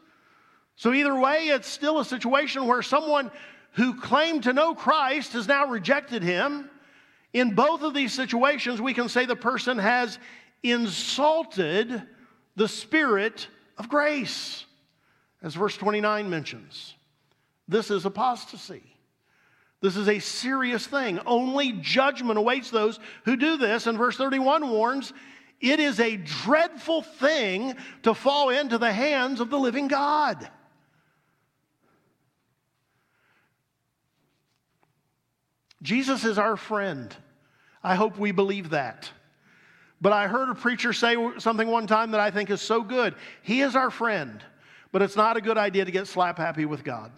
So, 0.75 0.93
either 0.93 1.17
way, 1.17 1.47
it's 1.47 1.67
still 1.67 1.99
a 1.99 2.05
situation 2.05 2.67
where 2.67 2.81
someone 2.81 3.31
who 3.71 3.99
claimed 3.99 4.43
to 4.43 4.53
know 4.53 4.75
Christ 4.75 5.33
has 5.33 5.47
now 5.47 5.67
rejected 5.67 6.21
him. 6.21 6.69
In 7.33 7.55
both 7.55 7.81
of 7.81 7.93
these 7.93 8.13
situations, 8.13 8.81
we 8.81 8.93
can 8.93 9.09
say 9.09 9.25
the 9.25 9.35
person 9.35 9.77
has 9.77 10.19
insulted 10.63 12.03
the 12.55 12.67
Spirit 12.67 13.47
of 13.77 13.89
grace, 13.89 14.65
as 15.41 15.53
verse 15.53 15.77
29 15.77 16.29
mentions. 16.29 16.95
This 17.67 17.91
is 17.91 18.05
apostasy. 18.05 18.83
This 19.81 19.95
is 19.95 20.09
a 20.09 20.19
serious 20.19 20.87
thing. 20.87 21.19
Only 21.25 21.73
judgment 21.73 22.39
awaits 22.39 22.71
those 22.71 22.99
who 23.25 23.35
do 23.35 23.57
this. 23.57 23.85
And 23.85 23.97
verse 23.97 24.17
31 24.17 24.69
warns 24.69 25.13
it 25.59 25.79
is 25.79 25.99
a 25.99 26.17
dreadful 26.17 27.01
thing 27.01 27.75
to 28.03 28.13
fall 28.13 28.49
into 28.49 28.77
the 28.77 28.91
hands 28.91 29.39
of 29.39 29.49
the 29.49 29.57
living 29.57 29.87
God. 29.87 30.49
Jesus 35.81 36.25
is 36.25 36.37
our 36.37 36.57
friend. 36.57 37.15
I 37.83 37.95
hope 37.95 38.17
we 38.17 38.31
believe 38.31 38.71
that. 38.71 39.11
But 39.99 40.13
I 40.13 40.27
heard 40.27 40.49
a 40.49 40.55
preacher 40.55 40.93
say 40.93 41.15
something 41.39 41.67
one 41.67 41.87
time 41.87 42.11
that 42.11 42.19
I 42.19 42.29
think 42.29 42.49
is 42.49 42.61
so 42.61 42.83
good. 42.83 43.15
He 43.41 43.61
is 43.61 43.75
our 43.75 43.89
friend, 43.89 44.43
but 44.91 45.01
it's 45.01 45.15
not 45.15 45.37
a 45.37 45.41
good 45.41 45.57
idea 45.57 45.85
to 45.85 45.91
get 45.91 46.07
slap 46.07 46.37
happy 46.37 46.65
with 46.65 46.83
God. 46.83 47.11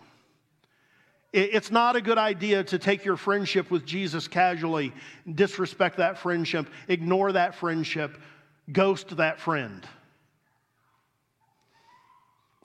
It's 1.31 1.69
not 1.69 1.95
a 1.95 2.01
good 2.01 2.17
idea 2.17 2.63
to 2.65 2.79
take 2.79 3.05
your 3.05 3.15
friendship 3.15 3.69
with 3.69 3.85
Jesus 3.85 4.27
casually, 4.27 4.91
disrespect 5.31 5.97
that 5.97 6.17
friendship, 6.17 6.67
ignore 6.87 7.31
that 7.33 7.53
friendship, 7.53 8.17
ghost 8.71 9.15
that 9.17 9.39
friend. 9.39 9.87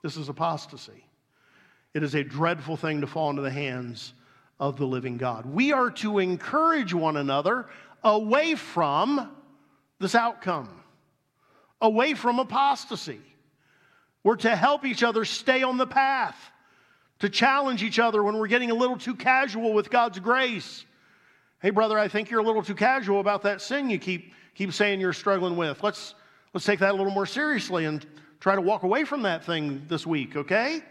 This 0.01 0.17
is 0.17 0.29
apostasy. 0.29 1.05
It 1.93 2.01
is 2.01 2.15
a 2.15 2.23
dreadful 2.23 2.75
thing 2.75 3.01
to 3.01 3.07
fall 3.07 3.29
into 3.29 3.43
the 3.43 3.51
hands 3.51 4.13
of 4.59 4.77
the 4.77 4.85
living 4.85 5.17
God. 5.17 5.45
We 5.45 5.71
are 5.71 5.91
to 5.91 6.17
encourage 6.17 6.93
one 6.93 7.17
another 7.17 7.67
away 8.03 8.55
from 8.55 9.31
this 9.99 10.15
outcome, 10.15 10.69
away 11.81 12.15
from 12.15 12.39
apostasy. 12.39 13.21
We're 14.23 14.37
to 14.37 14.55
help 14.55 14.85
each 14.85 15.03
other 15.03 15.23
stay 15.23 15.61
on 15.61 15.77
the 15.77 15.87
path 15.87 16.35
to 17.19 17.29
challenge 17.29 17.83
each 17.83 17.99
other 17.99 18.23
when 18.23 18.37
we're 18.37 18.47
getting 18.47 18.71
a 18.71 18.75
little 18.75 18.97
too 18.97 19.15
casual 19.15 19.73
with 19.73 19.89
God's 19.89 20.19
grace. 20.19 20.85
Hey, 21.61 21.69
brother, 21.69 21.97
I 21.97 22.07
think 22.07 22.29
you're 22.29 22.41
a 22.41 22.43
little 22.43 22.63
too 22.63 22.75
casual 22.75 23.19
about 23.19 23.41
that 23.43 23.61
sin 23.61 23.89
you 23.89 23.97
keep, 23.97 24.33
keep 24.53 24.73
saying 24.73 24.99
you're 24.99 25.13
struggling 25.13 25.55
with. 25.55 25.81
Let's, 25.81 26.15
let's 26.53 26.65
take 26.65 26.79
that 26.79 26.91
a 26.91 26.97
little 26.97 27.13
more 27.13 27.25
seriously 27.25 27.85
and 27.85 28.05
try 28.39 28.55
to 28.55 28.61
walk 28.61 28.83
away 28.83 29.05
from 29.05 29.21
that 29.23 29.43
thing 29.43 29.83
this 29.87 30.05
week, 30.05 30.35
okay? 30.35 30.81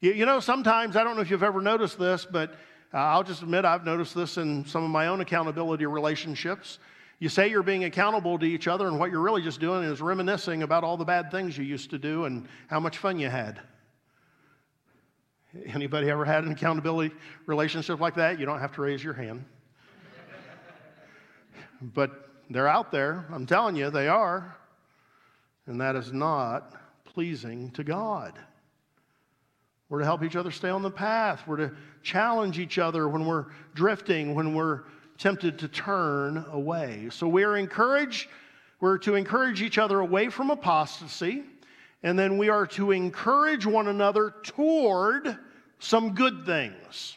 You, 0.00 0.12
you 0.12 0.26
know, 0.26 0.40
sometimes, 0.40 0.96
I 0.96 1.04
don't 1.04 1.16
know 1.16 1.22
if 1.22 1.30
you've 1.30 1.42
ever 1.42 1.60
noticed 1.60 1.98
this, 1.98 2.26
but 2.30 2.52
uh, 2.92 2.98
I'll 2.98 3.22
just 3.22 3.42
admit 3.42 3.64
I've 3.64 3.84
noticed 3.84 4.14
this 4.14 4.36
in 4.36 4.64
some 4.66 4.84
of 4.84 4.90
my 4.90 5.06
own 5.06 5.20
accountability 5.20 5.86
relationships. 5.86 6.78
You 7.18 7.28
say 7.28 7.48
you're 7.48 7.62
being 7.62 7.84
accountable 7.84 8.38
to 8.38 8.46
each 8.46 8.68
other, 8.68 8.88
and 8.88 8.98
what 8.98 9.10
you're 9.10 9.20
really 9.20 9.42
just 9.42 9.60
doing 9.60 9.84
is 9.84 10.00
reminiscing 10.00 10.62
about 10.62 10.84
all 10.84 10.96
the 10.96 11.04
bad 11.04 11.30
things 11.30 11.56
you 11.56 11.64
used 11.64 11.90
to 11.90 11.98
do 11.98 12.24
and 12.24 12.46
how 12.68 12.80
much 12.80 12.98
fun 12.98 13.18
you 13.18 13.28
had. 13.28 13.60
Anybody 15.66 16.08
ever 16.10 16.24
had 16.24 16.44
an 16.44 16.52
accountability 16.52 17.14
relationship 17.46 17.98
like 17.98 18.14
that? 18.14 18.38
You 18.38 18.46
don't 18.46 18.60
have 18.60 18.72
to 18.74 18.82
raise 18.82 19.02
your 19.02 19.14
hand. 19.14 19.44
but 21.80 22.28
they're 22.50 22.68
out 22.68 22.92
there. 22.92 23.26
I'm 23.32 23.46
telling 23.46 23.74
you, 23.74 23.90
they 23.90 24.08
are. 24.08 24.56
And 25.66 25.80
that 25.80 25.96
is 25.96 26.12
not 26.12 26.74
pleasing 27.04 27.70
to 27.72 27.84
God. 27.84 28.38
We're 29.88 29.98
to 29.98 30.04
help 30.04 30.22
each 30.22 30.36
other 30.36 30.52
stay 30.52 30.68
on 30.68 30.82
the 30.82 30.90
path. 30.90 31.42
We're 31.48 31.56
to 31.56 31.72
challenge 32.02 32.60
each 32.60 32.78
other 32.78 33.08
when 33.08 33.26
we're 33.26 33.46
drifting, 33.74 34.34
when 34.36 34.54
we're 34.54 34.82
tempted 35.18 35.58
to 35.58 35.68
turn 35.68 36.44
away. 36.52 37.08
So 37.10 37.26
we're 37.26 37.56
encouraged, 37.56 38.28
we're 38.78 38.98
to 38.98 39.16
encourage 39.16 39.62
each 39.62 39.78
other 39.78 39.98
away 39.98 40.28
from 40.28 40.50
apostasy 40.50 41.42
and 42.02 42.18
then 42.18 42.38
we 42.38 42.48
are 42.48 42.66
to 42.66 42.92
encourage 42.92 43.66
one 43.66 43.88
another 43.88 44.34
toward 44.42 45.38
some 45.78 46.14
good 46.14 46.46
things. 46.46 47.16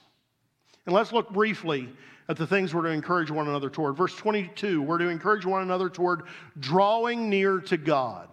And 0.85 0.93
let's 0.93 1.13
look 1.13 1.29
briefly 1.29 1.89
at 2.27 2.37
the 2.37 2.47
things 2.47 2.73
we're 2.73 2.83
to 2.83 2.89
encourage 2.89 3.31
one 3.31 3.47
another 3.47 3.69
toward. 3.69 3.95
Verse 3.95 4.15
22, 4.15 4.81
we're 4.81 4.97
to 4.97 5.09
encourage 5.09 5.45
one 5.45 5.61
another 5.61 5.89
toward 5.89 6.23
drawing 6.59 7.29
near 7.29 7.59
to 7.59 7.77
God. 7.77 8.29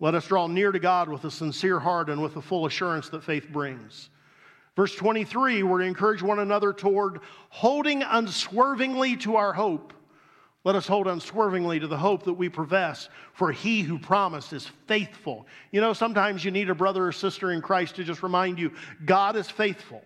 Let 0.00 0.14
us 0.14 0.26
draw 0.26 0.46
near 0.46 0.72
to 0.72 0.78
God 0.78 1.08
with 1.08 1.24
a 1.24 1.30
sincere 1.30 1.80
heart 1.80 2.08
and 2.08 2.22
with 2.22 2.34
the 2.34 2.42
full 2.42 2.66
assurance 2.66 3.08
that 3.08 3.24
faith 3.24 3.48
brings. 3.48 4.10
Verse 4.76 4.94
23, 4.94 5.64
we're 5.64 5.80
to 5.80 5.84
encourage 5.84 6.22
one 6.22 6.38
another 6.38 6.72
toward 6.72 7.20
holding 7.48 8.02
unswervingly 8.02 9.16
to 9.16 9.36
our 9.36 9.52
hope 9.52 9.92
let 10.68 10.76
us 10.76 10.86
hold 10.86 11.06
unswervingly 11.06 11.80
to 11.80 11.86
the 11.86 11.96
hope 11.96 12.24
that 12.24 12.34
we 12.34 12.50
profess, 12.50 13.08
for 13.32 13.50
he 13.50 13.80
who 13.80 13.98
promised 13.98 14.52
is 14.52 14.70
faithful. 14.86 15.46
You 15.72 15.80
know, 15.80 15.94
sometimes 15.94 16.44
you 16.44 16.50
need 16.50 16.68
a 16.68 16.74
brother 16.74 17.06
or 17.06 17.12
sister 17.12 17.52
in 17.52 17.62
Christ 17.62 17.96
to 17.96 18.04
just 18.04 18.22
remind 18.22 18.58
you 18.58 18.72
God 19.06 19.34
is 19.36 19.48
faithful. 19.48 20.02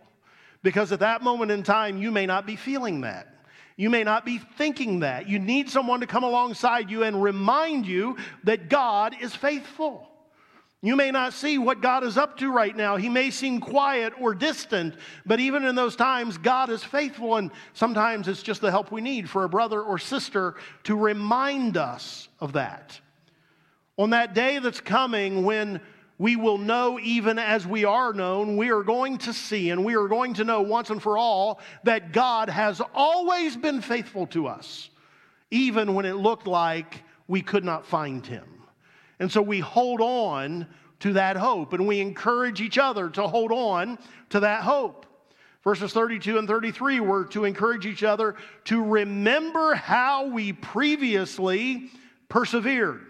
Because 0.62 0.92
at 0.92 1.01
that 1.01 1.20
moment 1.20 1.51
in 1.51 1.64
time, 1.64 2.01
you 2.01 2.12
may 2.12 2.27
not 2.27 2.46
be 2.46 2.55
feeling 2.55 3.01
that. 3.01 3.27
You 3.77 3.90
may 3.90 4.05
not 4.05 4.25
be 4.25 4.38
thinking 4.38 5.01
that. 5.01 5.29
You 5.29 5.40
need 5.40 5.68
someone 5.68 5.98
to 5.98 6.07
come 6.07 6.22
alongside 6.22 6.92
you 6.92 7.03
and 7.03 7.20
remind 7.20 7.85
you 7.85 8.16
that 8.44 8.68
God 8.68 9.16
is 9.20 9.35
faithful. 9.35 10.12
You 10.84 10.96
may 10.96 11.12
not 11.12 11.32
see 11.32 11.58
what 11.58 11.80
God 11.80 12.02
is 12.02 12.18
up 12.18 12.36
to 12.38 12.50
right 12.50 12.76
now. 12.76 12.96
He 12.96 13.08
may 13.08 13.30
seem 13.30 13.60
quiet 13.60 14.14
or 14.20 14.34
distant, 14.34 14.96
but 15.24 15.38
even 15.38 15.64
in 15.64 15.76
those 15.76 15.94
times, 15.94 16.38
God 16.38 16.70
is 16.70 16.82
faithful, 16.82 17.36
and 17.36 17.52
sometimes 17.72 18.26
it's 18.26 18.42
just 18.42 18.60
the 18.60 18.70
help 18.72 18.90
we 18.90 19.00
need 19.00 19.30
for 19.30 19.44
a 19.44 19.48
brother 19.48 19.80
or 19.80 19.96
sister 19.96 20.56
to 20.82 20.96
remind 20.96 21.76
us 21.76 22.28
of 22.40 22.54
that. 22.54 23.00
On 23.96 24.10
that 24.10 24.34
day 24.34 24.58
that's 24.58 24.80
coming 24.80 25.44
when 25.44 25.80
we 26.18 26.34
will 26.34 26.58
know 26.58 26.98
even 27.00 27.38
as 27.38 27.64
we 27.64 27.84
are 27.84 28.12
known, 28.12 28.56
we 28.56 28.70
are 28.70 28.82
going 28.82 29.18
to 29.18 29.32
see 29.32 29.70
and 29.70 29.84
we 29.84 29.94
are 29.94 30.08
going 30.08 30.34
to 30.34 30.44
know 30.44 30.62
once 30.62 30.90
and 30.90 31.00
for 31.00 31.16
all 31.16 31.60
that 31.84 32.12
God 32.12 32.48
has 32.48 32.80
always 32.92 33.56
been 33.56 33.80
faithful 33.82 34.26
to 34.28 34.48
us, 34.48 34.90
even 35.52 35.94
when 35.94 36.06
it 36.06 36.14
looked 36.14 36.48
like 36.48 37.04
we 37.28 37.40
could 37.40 37.64
not 37.64 37.86
find 37.86 38.26
him. 38.26 38.62
And 39.22 39.30
so 39.30 39.40
we 39.40 39.61
hold 39.61 40.00
on 40.00 40.66
to 40.98 41.12
that 41.12 41.37
hope 41.37 41.74
and 41.74 41.87
we 41.87 42.00
encourage 42.00 42.61
each 42.61 42.76
other 42.76 43.08
to 43.11 43.28
hold 43.28 43.52
on 43.52 43.96
to 44.30 44.40
that 44.40 44.64
hope. 44.64 45.06
Verses 45.62 45.92
32 45.92 46.38
and 46.38 46.48
33 46.48 46.98
were 46.98 47.26
to 47.26 47.44
encourage 47.44 47.87
each 47.87 48.02
other 48.02 48.35
to 48.64 48.82
remember 48.82 49.76
how 49.76 50.26
we 50.26 50.52
previously 50.52 51.88
persevered. 52.28 53.06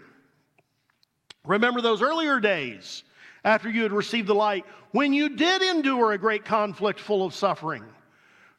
Remember 1.45 1.81
those 1.81 2.03
earlier 2.03 2.39
days 2.39 3.03
after 3.43 3.67
you 3.67 3.81
had 3.81 3.91
received 3.91 4.27
the 4.27 4.35
light 4.35 4.67
when 4.91 5.13
you 5.13 5.29
did 5.29 5.63
endure 5.63 6.11
a 6.11 6.19
great 6.19 6.45
conflict 6.45 6.99
full 6.99 7.25
of 7.25 7.33
suffering. 7.33 7.83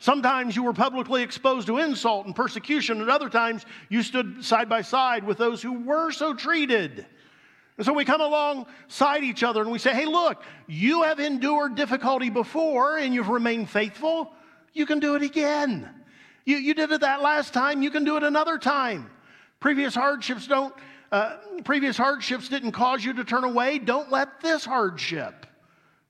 Sometimes 0.01 0.57
you 0.57 0.65
were 0.65 0.73
publicly 0.73 1.23
exposed 1.23 1.69
to 1.69 1.79
insult 1.79 2.27
and 2.27 2.35
persecution, 2.35 3.01
and 3.01 3.09
other 3.09 3.29
times 3.29 3.65
you 3.89 4.03
stood 4.03 4.45
side 4.45 4.69
by 4.69 4.83
side 4.83 5.23
with 5.23 5.39
those 5.39 5.63
who 5.63 5.85
were 5.85 6.11
so 6.11 6.35
treated. 6.35 7.07
And 7.77 7.85
so 7.85 7.93
we 7.93 8.05
come 8.05 8.21
alongside 8.21 9.25
each 9.25 9.43
other 9.43 9.61
and 9.61 9.71
we 9.71 9.79
say, 9.79 9.93
hey, 9.93 10.07
look, 10.07 10.43
you 10.67 11.03
have 11.03 11.19
endured 11.19 11.75
difficulty 11.75 12.31
before 12.31 12.99
and 12.99 13.13
you've 13.13 13.29
remained 13.29 13.69
faithful. 13.69 14.33
You 14.73 14.87
can 14.87 15.01
do 15.01 15.17
it 15.17 15.23
again. 15.23 15.89
You, 16.45 16.57
you 16.57 16.75
did 16.75 16.93
it 16.93 17.01
that 17.01 17.23
last 17.23 17.53
time, 17.53 17.83
you 17.83 17.91
can 17.91 18.05
do 18.05 18.17
it 18.17 18.23
another 18.23 18.59
time. 18.59 19.11
Previous 19.59 19.95
hardships 19.95 20.47
don't, 20.47 20.75
uh, 21.11 21.37
previous 21.65 21.97
hardships 21.97 22.49
didn't 22.49 22.73
cause 22.73 23.05
you 23.05 23.15
to 23.15 23.25
turn 23.25 23.45
away. 23.45 23.79
Don't 23.79 24.11
let 24.11 24.41
this 24.41 24.65
hardship 24.65 25.47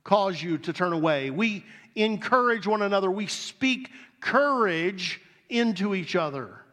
cause 0.02 0.42
you 0.42 0.58
to 0.58 0.72
turn 0.72 0.92
away. 0.92 1.30
We 1.30 1.64
encourage 1.94 2.66
one 2.66 2.82
another, 2.82 3.10
we 3.10 3.26
speak 3.26 3.90
courage 4.20 5.20
into 5.48 5.94
each 5.94 6.16
other. 6.16 6.63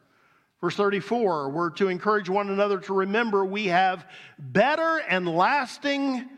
Verse 0.61 0.75
34, 0.75 1.49
we're 1.49 1.71
to 1.71 1.87
encourage 1.87 2.29
one 2.29 2.49
another 2.49 2.79
to 2.79 2.93
remember 2.93 3.43
we 3.43 3.65
have 3.65 4.05
better 4.37 4.99
and 5.09 5.27
lasting 5.27 6.29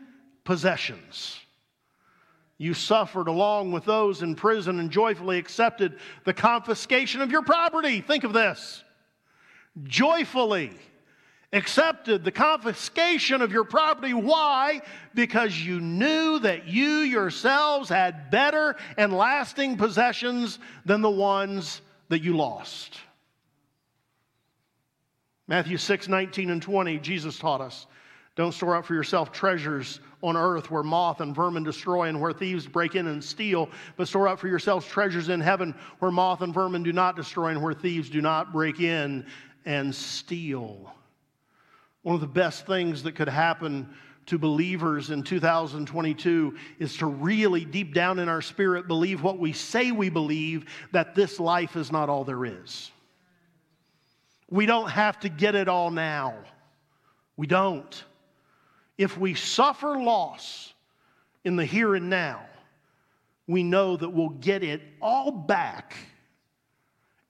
possessions. 0.44 1.38
You 2.56 2.72
suffered 2.72 3.28
along 3.28 3.72
with 3.72 3.84
those 3.84 4.22
in 4.22 4.34
prison 4.34 4.78
and 4.80 4.90
joyfully 4.90 5.38
accepted 5.38 5.98
the 6.24 6.32
confiscation 6.32 7.20
of 7.20 7.30
your 7.30 7.42
property. 7.42 8.00
Think 8.00 8.24
of 8.24 8.32
this. 8.32 8.82
Joyfully 9.82 10.70
accepted 11.52 12.24
the 12.24 12.32
confiscation 12.32 13.42
of 13.42 13.52
your 13.52 13.64
property. 13.64 14.14
Why? 14.14 14.80
Because 15.14 15.58
you 15.58 15.80
knew 15.80 16.38
that 16.38 16.66
you 16.66 17.00
yourselves 17.00 17.88
had 17.90 18.30
better 18.30 18.76
and 18.96 19.12
lasting 19.12 19.76
possessions 19.76 20.58
than 20.86 21.02
the 21.02 21.10
ones 21.10 21.82
that 22.08 22.22
you 22.22 22.36
lost. 22.36 22.98
Matthew 25.46 25.76
6, 25.76 26.08
19 26.08 26.50
and 26.50 26.62
20, 26.62 26.98
Jesus 26.98 27.38
taught 27.38 27.60
us 27.60 27.86
don't 28.36 28.52
store 28.52 28.74
up 28.74 28.84
for 28.84 28.94
yourself 28.94 29.30
treasures 29.30 30.00
on 30.22 30.36
earth 30.36 30.70
where 30.70 30.82
moth 30.82 31.20
and 31.20 31.34
vermin 31.34 31.62
destroy 31.62 32.08
and 32.08 32.20
where 32.20 32.32
thieves 32.32 32.66
break 32.66 32.96
in 32.96 33.06
and 33.06 33.22
steal, 33.22 33.68
but 33.96 34.08
store 34.08 34.26
up 34.26 34.40
for 34.40 34.48
yourselves 34.48 34.86
treasures 34.86 35.28
in 35.28 35.40
heaven 35.40 35.74
where 36.00 36.10
moth 36.10 36.40
and 36.40 36.52
vermin 36.52 36.82
do 36.82 36.92
not 36.92 37.14
destroy 37.14 37.48
and 37.48 37.62
where 37.62 37.74
thieves 37.74 38.10
do 38.10 38.20
not 38.20 38.52
break 38.52 38.80
in 38.80 39.24
and 39.66 39.94
steal. 39.94 40.92
One 42.02 42.16
of 42.16 42.20
the 42.20 42.26
best 42.26 42.66
things 42.66 43.04
that 43.04 43.12
could 43.12 43.28
happen 43.28 43.88
to 44.26 44.38
believers 44.38 45.10
in 45.10 45.22
2022 45.22 46.56
is 46.80 46.96
to 46.96 47.06
really, 47.06 47.64
deep 47.64 47.94
down 47.94 48.18
in 48.18 48.28
our 48.28 48.42
spirit, 48.42 48.88
believe 48.88 49.22
what 49.22 49.38
we 49.38 49.52
say 49.52 49.92
we 49.92 50.08
believe 50.08 50.64
that 50.92 51.14
this 51.14 51.38
life 51.38 51.76
is 51.76 51.92
not 51.92 52.08
all 52.08 52.24
there 52.24 52.44
is. 52.44 52.90
We 54.54 54.66
don't 54.66 54.88
have 54.88 55.18
to 55.18 55.28
get 55.28 55.56
it 55.56 55.66
all 55.66 55.90
now. 55.90 56.36
We 57.36 57.48
don't. 57.48 58.04
If 58.96 59.18
we 59.18 59.34
suffer 59.34 59.98
loss 59.98 60.72
in 61.42 61.56
the 61.56 61.64
here 61.64 61.96
and 61.96 62.08
now, 62.08 62.46
we 63.48 63.64
know 63.64 63.96
that 63.96 64.08
we'll 64.08 64.28
get 64.28 64.62
it 64.62 64.80
all 65.02 65.32
back 65.32 65.96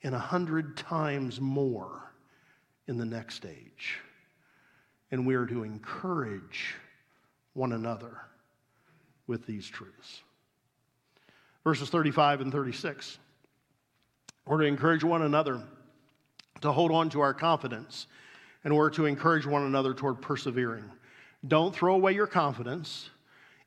in 0.02 0.12
a 0.12 0.18
hundred 0.18 0.76
times 0.76 1.40
more 1.40 2.12
in 2.88 2.98
the 2.98 3.06
next 3.06 3.46
age. 3.46 4.00
And 5.10 5.26
we 5.26 5.34
are 5.34 5.46
to 5.46 5.62
encourage 5.62 6.74
one 7.54 7.72
another 7.72 8.18
with 9.26 9.46
these 9.46 9.66
truths. 9.66 10.20
Verses 11.64 11.88
35 11.88 12.42
and 12.42 12.52
36. 12.52 13.18
We're 14.44 14.58
to 14.58 14.66
encourage 14.66 15.02
one 15.02 15.22
another 15.22 15.62
to 16.64 16.72
hold 16.72 16.90
on 16.90 17.08
to 17.10 17.20
our 17.20 17.34
confidence 17.34 18.06
in 18.64 18.72
order 18.72 18.90
to 18.96 19.06
encourage 19.06 19.46
one 19.46 19.62
another 19.62 19.94
toward 19.94 20.20
persevering. 20.20 20.84
Don't 21.46 21.74
throw 21.74 21.94
away 21.94 22.12
your 22.12 22.26
confidence, 22.26 23.10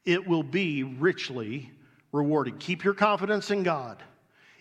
it 0.06 0.28
will 0.28 0.44
be 0.44 0.84
richly 0.84 1.72
rewarded. 2.12 2.60
Keep 2.60 2.84
your 2.84 2.94
confidence 2.94 3.52
in 3.52 3.64
God. 3.64 4.02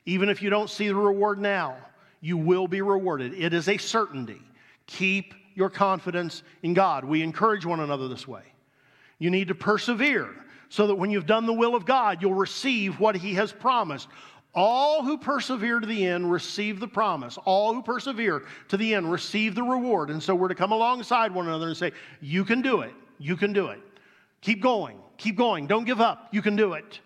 Even 0.04 0.28
if 0.28 0.42
you 0.42 0.50
don't 0.50 0.68
see 0.68 0.88
the 0.88 0.94
reward 0.94 1.38
now, 1.38 1.76
you 2.20 2.36
will 2.36 2.68
be 2.68 2.82
rewarded. 2.82 3.32
It 3.34 3.54
is 3.54 3.68
a 3.68 3.76
certainty. 3.78 4.42
Keep 4.86 5.34
your 5.54 5.70
confidence 5.70 6.42
in 6.62 6.74
God. 6.74 7.04
We 7.04 7.22
encourage 7.22 7.64
one 7.64 7.80
another 7.80 8.08
this 8.08 8.28
way. 8.28 8.42
You 9.18 9.30
need 9.30 9.48
to 9.48 9.54
persevere 9.54 10.28
so 10.68 10.86
that 10.88 10.96
when 10.96 11.10
you've 11.10 11.26
done 11.26 11.46
the 11.46 11.52
will 11.52 11.74
of 11.74 11.86
God, 11.86 12.20
you'll 12.20 12.34
receive 12.34 13.00
what 13.00 13.16
He 13.16 13.34
has 13.34 13.52
promised. 13.52 14.08
All 14.56 15.02
who 15.02 15.18
persevere 15.18 15.80
to 15.80 15.86
the 15.86 16.06
end 16.06 16.32
receive 16.32 16.80
the 16.80 16.88
promise. 16.88 17.36
All 17.44 17.74
who 17.74 17.82
persevere 17.82 18.44
to 18.68 18.78
the 18.78 18.94
end 18.94 19.12
receive 19.12 19.54
the 19.54 19.62
reward. 19.62 20.08
And 20.08 20.22
so 20.22 20.34
we're 20.34 20.48
to 20.48 20.54
come 20.54 20.72
alongside 20.72 21.32
one 21.32 21.46
another 21.46 21.68
and 21.68 21.76
say, 21.76 21.92
You 22.22 22.42
can 22.42 22.62
do 22.62 22.80
it. 22.80 22.94
You 23.18 23.36
can 23.36 23.52
do 23.52 23.68
it. 23.68 23.80
Keep 24.40 24.62
going. 24.62 24.98
Keep 25.18 25.36
going. 25.36 25.66
Don't 25.66 25.84
give 25.84 26.00
up. 26.00 26.28
You 26.32 26.40
can 26.40 26.56
do 26.56 26.72
it. 26.72 27.00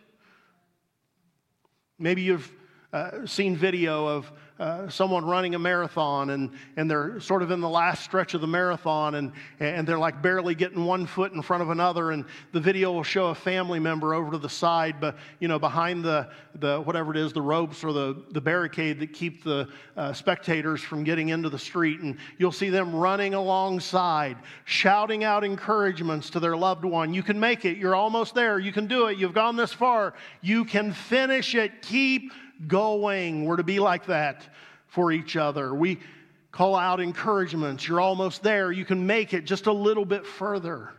Maybe 1.99 2.23
you've 2.23 2.51
uh, 2.93 3.27
seen 3.27 3.57
video 3.57 4.07
of 4.07 4.31
uh, 4.61 4.89
someone 4.91 5.25
running 5.25 5.55
a 5.55 5.59
marathon 5.59 6.31
and, 6.31 6.51
and 6.77 6.91
they're 6.91 7.19
sort 7.19 7.43
of 7.43 7.51
in 7.51 7.63
the 7.63 7.69
last 7.69 8.05
stretch 8.05 8.35
of 8.35 8.43
the 8.43 8.47
marathon 8.47 9.15
and, 9.15 9.33
and 9.59 9.89
they're 9.89 9.99
like 9.99 10.21
barely 10.21 10.55
getting 10.55 10.85
one 10.85 11.07
foot 11.07 11.33
in 11.33 11.41
front 11.41 11.63
of 11.63 11.71
another 11.71 12.11
and 12.11 12.27
the 12.53 12.61
video 12.61 12.93
will 12.93 13.03
show 13.03 13.29
a 13.29 13.35
family 13.35 13.81
member 13.81 14.13
over 14.13 14.31
to 14.31 14.37
the 14.37 14.49
side 14.49 15.01
but 15.01 15.17
you 15.39 15.49
know 15.49 15.59
behind 15.59 16.05
the, 16.05 16.29
the 16.57 16.79
whatever 16.83 17.11
it 17.11 17.17
is 17.17 17.33
the 17.33 17.41
ropes 17.41 17.83
or 17.83 17.95
the, 17.95 18.23
the 18.33 18.41
barricade 18.41 19.01
that 19.01 19.15
keep 19.15 19.43
the 19.43 19.67
uh, 19.97 20.13
spectators 20.13 20.83
from 20.83 21.03
getting 21.05 21.31
into 21.31 21.49
the 21.49 21.59
street 21.59 22.01
and 22.01 22.19
you'll 22.37 22.53
see 22.53 22.69
them 22.69 22.95
running 22.95 23.33
alongside 23.33 24.37
shouting 24.67 25.25
out 25.25 25.43
encouragements 25.43 26.29
to 26.29 26.39
their 26.39 26.57
loved 26.57 26.85
one. 26.85 27.15
You 27.15 27.23
can 27.23 27.41
make 27.41 27.65
it. 27.65 27.79
You're 27.79 27.95
almost 27.95 28.35
there. 28.35 28.59
You 28.59 28.73
can 28.73 28.87
do 28.87 29.07
it. 29.07 29.17
You've 29.17 29.33
gone 29.33 29.57
this 29.57 29.73
far. 29.73 30.13
You 30.43 30.67
can 30.67 30.93
finish 30.93 31.55
it. 31.55 31.81
Keep 31.81 32.33
going. 32.67 33.45
We're 33.45 33.57
to 33.57 33.63
be 33.63 33.79
like 33.79 34.07
that 34.07 34.43
for 34.87 35.13
each 35.13 35.37
other. 35.37 35.75
We 35.75 35.99
call 36.53 36.75
out 36.75 37.01
encouragements. 37.01 37.87
You're 37.87 38.01
almost 38.01 38.43
there. 38.43 38.73
You 38.73 38.85
can 38.85 39.07
make 39.07 39.35
it 39.35 39.45
just 39.45 39.67
a 39.67 39.73
little 39.73 40.05
bit 40.05 40.27
further. 40.27 40.91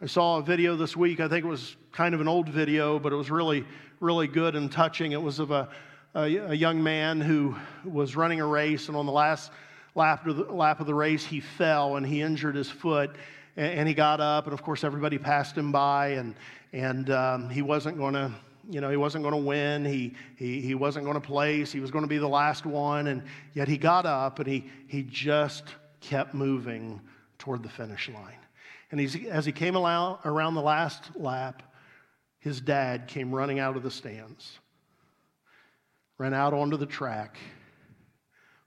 I 0.00 0.06
saw 0.06 0.38
a 0.38 0.42
video 0.42 0.76
this 0.76 0.96
week. 0.96 1.20
I 1.20 1.28
think 1.28 1.44
it 1.44 1.48
was 1.48 1.76
kind 1.92 2.14
of 2.14 2.20
an 2.20 2.28
old 2.28 2.48
video, 2.48 2.98
but 2.98 3.12
it 3.12 3.16
was 3.16 3.30
really, 3.30 3.64
really 4.00 4.26
good 4.26 4.56
and 4.56 4.70
touching. 4.70 5.12
It 5.12 5.22
was 5.22 5.38
of 5.38 5.50
a, 5.50 5.68
a, 6.14 6.22
a 6.22 6.54
young 6.54 6.82
man 6.82 7.20
who 7.20 7.56
was 7.84 8.14
running 8.16 8.40
a 8.40 8.46
race, 8.46 8.88
and 8.88 8.96
on 8.96 9.06
the 9.06 9.12
last 9.12 9.50
lap 9.94 10.26
of 10.26 10.36
the, 10.36 10.52
lap 10.52 10.80
of 10.80 10.86
the 10.86 10.94
race, 10.94 11.24
he 11.24 11.40
fell 11.40 11.96
and 11.96 12.04
he 12.06 12.20
injured 12.20 12.56
his 12.56 12.70
foot. 12.70 13.16
And, 13.56 13.86
he 13.86 13.94
got 13.94 14.20
up, 14.20 14.46
and 14.46 14.52
of 14.52 14.62
course, 14.62 14.82
everybody 14.82 15.16
passed 15.16 15.56
him 15.56 15.70
by, 15.70 16.08
and, 16.08 16.34
and 16.72 17.08
um, 17.10 17.48
he 17.48 17.62
wasn't 17.62 17.96
going 17.96 18.14
to 18.14 18.32
you 18.70 18.80
know, 18.80 18.90
he 18.90 18.96
wasn't 18.96 19.22
going 19.22 19.34
to 19.34 19.46
win. 19.46 19.84
He, 19.84 20.14
he, 20.36 20.60
he 20.60 20.74
wasn't 20.74 21.04
going 21.04 21.20
to 21.20 21.26
place. 21.26 21.72
He 21.72 21.80
was 21.80 21.90
going 21.90 22.04
to 22.04 22.08
be 22.08 22.18
the 22.18 22.28
last 22.28 22.66
one. 22.66 23.08
And 23.08 23.22
yet 23.52 23.68
he 23.68 23.76
got 23.76 24.06
up 24.06 24.38
and 24.38 24.48
he, 24.48 24.70
he 24.86 25.02
just 25.02 25.64
kept 26.00 26.34
moving 26.34 27.00
toward 27.38 27.62
the 27.62 27.68
finish 27.68 28.08
line. 28.08 28.38
And 28.90 29.00
he's, 29.00 29.16
as 29.26 29.44
he 29.44 29.52
came 29.52 29.76
around 29.76 30.54
the 30.54 30.62
last 30.62 31.16
lap, 31.16 31.62
his 32.38 32.60
dad 32.60 33.08
came 33.08 33.34
running 33.34 33.58
out 33.58 33.76
of 33.76 33.82
the 33.82 33.90
stands, 33.90 34.58
ran 36.18 36.34
out 36.34 36.52
onto 36.52 36.76
the 36.76 36.86
track, 36.86 37.38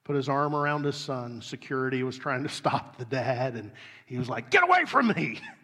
put 0.03 0.15
his 0.15 0.27
arm 0.27 0.55
around 0.55 0.83
his 0.83 0.95
son. 0.95 1.41
Security 1.41 2.03
was 2.03 2.17
trying 2.17 2.43
to 2.43 2.49
stop 2.53 2.97
the 2.97 3.05
dad, 3.05 3.55
and 3.55 3.71
he 4.05 4.17
was 4.17 4.29
like, 4.29 4.49
Get 4.49 4.63
away 4.63 4.85
from 4.85 5.09
me! 5.09 5.39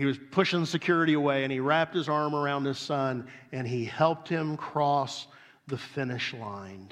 He 0.00 0.06
was 0.06 0.18
pushing 0.30 0.64
security 0.64 1.12
away 1.12 1.42
and 1.42 1.52
he 1.52 1.60
wrapped 1.60 1.94
his 1.94 2.08
arm 2.08 2.34
around 2.34 2.64
his 2.64 2.78
son 2.78 3.28
and 3.52 3.68
he 3.68 3.84
helped 3.84 4.30
him 4.30 4.56
cross 4.56 5.26
the 5.66 5.76
finish 5.76 6.32
line. 6.32 6.88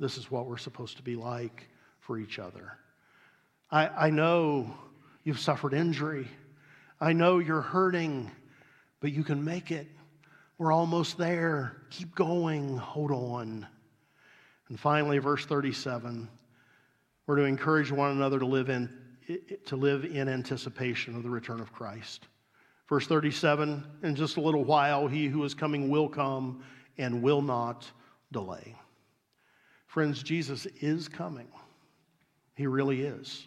This 0.00 0.16
is 0.16 0.30
what 0.30 0.46
we're 0.46 0.56
supposed 0.56 0.96
to 0.96 1.02
be 1.02 1.14
like 1.14 1.68
for 2.00 2.18
each 2.18 2.38
other. 2.38 2.78
I, 3.70 3.88
I 3.88 4.08
know 4.08 4.74
you've 5.24 5.38
suffered 5.38 5.74
injury. 5.74 6.26
I 7.02 7.12
know 7.12 7.38
you're 7.38 7.60
hurting, 7.60 8.30
but 9.00 9.12
you 9.12 9.22
can 9.22 9.44
make 9.44 9.70
it. 9.70 9.86
We're 10.56 10.72
almost 10.72 11.18
there. 11.18 11.82
Keep 11.90 12.14
going. 12.14 12.78
Hold 12.78 13.10
on. 13.10 13.66
And 14.70 14.80
finally, 14.80 15.18
verse 15.18 15.44
37, 15.44 16.30
we're 17.26 17.36
to 17.36 17.42
encourage 17.42 17.92
one 17.92 18.12
another 18.12 18.38
to 18.38 18.46
live 18.46 18.70
in, 18.70 18.88
to 19.66 19.76
live 19.76 20.04
in 20.04 20.28
anticipation 20.28 21.16
of 21.16 21.22
the 21.22 21.30
return 21.30 21.60
of 21.60 21.72
Christ. 21.72 22.28
Verse 22.88 23.06
37, 23.06 23.84
in 24.02 24.14
just 24.14 24.36
a 24.36 24.40
little 24.40 24.64
while, 24.64 25.08
he 25.08 25.26
who 25.26 25.42
is 25.44 25.54
coming 25.54 25.88
will 25.88 26.08
come 26.08 26.62
and 26.98 27.22
will 27.22 27.42
not 27.42 27.90
delay. 28.32 28.74
Friends, 29.86 30.22
Jesus 30.22 30.66
is 30.80 31.08
coming. 31.08 31.48
He 32.54 32.66
really 32.66 33.02
is. 33.02 33.46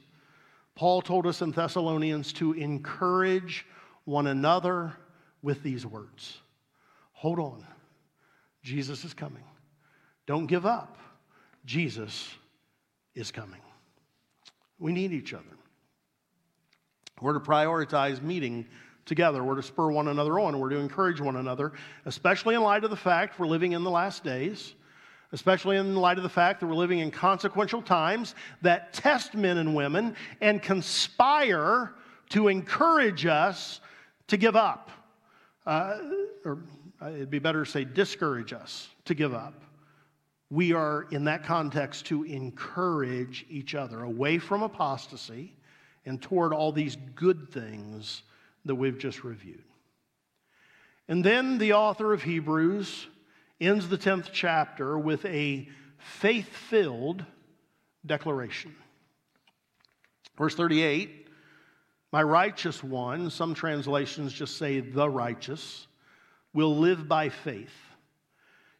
Paul 0.75 1.01
told 1.01 1.25
us 1.25 1.41
in 1.41 1.51
Thessalonians 1.51 2.34
to 2.34 2.53
encourage 2.53 3.65
one 4.05 4.27
another 4.27 4.93
with 5.41 5.63
these 5.63 5.86
words 5.86 6.39
Hold 7.13 7.39
on, 7.39 7.65
Jesus 8.63 9.03
is 9.03 9.13
coming. 9.13 9.43
Don't 10.25 10.45
give 10.45 10.65
up. 10.65 10.97
Jesus 11.65 12.34
is 13.15 13.32
coming. 13.32 13.61
We 14.77 14.93
need 14.93 15.11
each 15.11 15.34
other. 15.34 15.59
We're 17.22 17.34
to 17.34 17.39
prioritize 17.39 18.22
meeting 18.22 18.65
together. 19.05 19.43
We're 19.43 19.55
to 19.55 19.63
spur 19.63 19.91
one 19.91 20.07
another 20.07 20.39
on. 20.39 20.59
We're 20.59 20.70
to 20.70 20.78
encourage 20.78 21.20
one 21.20 21.36
another, 21.36 21.74
especially 22.05 22.55
in 22.55 22.61
light 22.61 22.84
of 22.84 22.89
the 22.89 22.95
fact 22.95 23.39
we're 23.39 23.47
living 23.47 23.72
in 23.74 23.84
the 23.84 23.89
last 23.89 24.24
days, 24.24 24.74
especially 25.32 25.78
in 25.78 25.95
light 25.95 26.17
of 26.17 26.24
the 26.24 26.30
fact 26.30 26.59
that 26.59 26.67
we're 26.67 26.76
living 26.76 26.99
in 26.99 27.11
consequential 27.11 27.82
times 27.82 28.36
that 28.61 28.93
test 28.93 29.36
men 29.36 29.57
and 29.57 29.76
women 29.76 30.15
and 30.41 30.61
conspire 30.61 31.93
to 32.30 32.47
encourage 32.47 33.26
us 33.26 33.82
to 34.28 34.38
give 34.38 34.55
up. 34.55 34.91
Uh, 35.65 35.97
or 36.45 36.59
it'd 37.01 37.30
be 37.30 37.39
better 37.39 37.65
to 37.65 37.70
say 37.70 37.84
discourage 37.84 38.53
us 38.53 38.89
to 39.05 39.13
give 39.13 39.34
up 39.34 39.53
we 40.49 40.74
are 40.74 41.05
in 41.11 41.24
that 41.26 41.43
context 41.43 42.05
to 42.07 42.24
encourage 42.24 43.45
each 43.49 43.76
other 43.76 44.03
away 44.03 44.39
from 44.39 44.63
apostasy 44.63 45.53
and 46.10 46.22
toward 46.22 46.51
all 46.53 46.72
these 46.72 46.97
good 47.16 47.49
things 47.49 48.24
that 48.66 48.76
we've 48.76 48.97
just 48.97 49.24
reviewed. 49.24 49.64
And 51.07 51.24
then 51.24 51.57
the 51.57 51.74
author 51.74 52.14
of 52.14 52.24
Hebrews 52.24 53.07
ends 53.62 53.88
the 53.88 53.97
10th 53.97 54.30
chapter 54.34 54.99
with 54.99 55.24
a 55.26 55.70
faith 55.97 56.49
filled 56.49 57.24
declaration. 58.05 58.76
Verse 60.38 60.55
38 60.55 61.28
My 62.12 62.24
righteous 62.24 62.84
one, 62.84 63.30
some 63.30 63.53
translations 63.53 64.34
just 64.34 64.57
say 64.57 64.82
the 64.82 65.10
righteous, 65.10 65.88
will 66.53 66.76
live 66.76 67.07
by 67.07 67.30
faith 67.30 67.74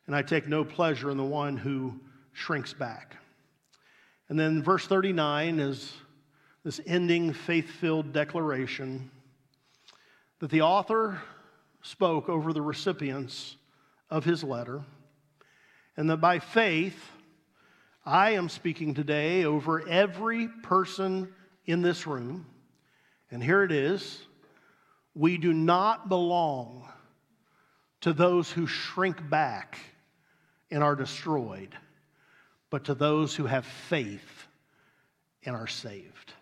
and 0.10 0.16
I 0.16 0.24
take 0.24 0.48
no 0.48 0.64
pleasure 0.64 1.12
in 1.12 1.18
the 1.18 1.24
one 1.24 1.56
who 1.56 1.94
shrinks 2.34 2.74
back. 2.74 3.18
And 4.28 4.40
then 4.40 4.64
verse 4.64 4.88
39 4.88 5.60
is 5.60 5.94
this 6.64 6.82
ending 6.86 7.34
faith 7.34 7.70
filled 7.70 8.14
declaration 8.14 9.10
that 10.40 10.50
the 10.50 10.62
author 10.62 11.22
spoke 11.82 12.30
over 12.30 12.54
the 12.54 12.62
recipients 12.62 13.56
of 14.10 14.26
his 14.26 14.44
letter, 14.44 14.82
and 15.96 16.10
that 16.10 16.18
by 16.18 16.40
faith, 16.40 17.12
I 18.06 18.32
am 18.32 18.50
speaking 18.50 18.94
today 18.94 19.46
over 19.46 19.88
every 19.88 20.48
person 20.64 21.34
in 21.66 21.82
this 21.82 22.08
room. 22.08 22.46
And 23.32 23.44
here 23.44 23.64
it 23.64 23.72
is 23.72 24.22
we 25.14 25.38
do 25.38 25.54
not 25.54 26.10
belong 26.10 26.88
to 28.02 28.14
those 28.14 28.50
who 28.50 28.66
shrink 28.66 29.30
back 29.30 29.78
and 30.72 30.84
are 30.84 30.96
destroyed, 30.96 31.76
but 32.70 32.86
to 32.86 32.94
those 32.94 33.36
who 33.36 33.46
have 33.46 33.66
faith 33.66 34.48
and 35.44 35.56
are 35.56 35.68
saved. 35.68 36.34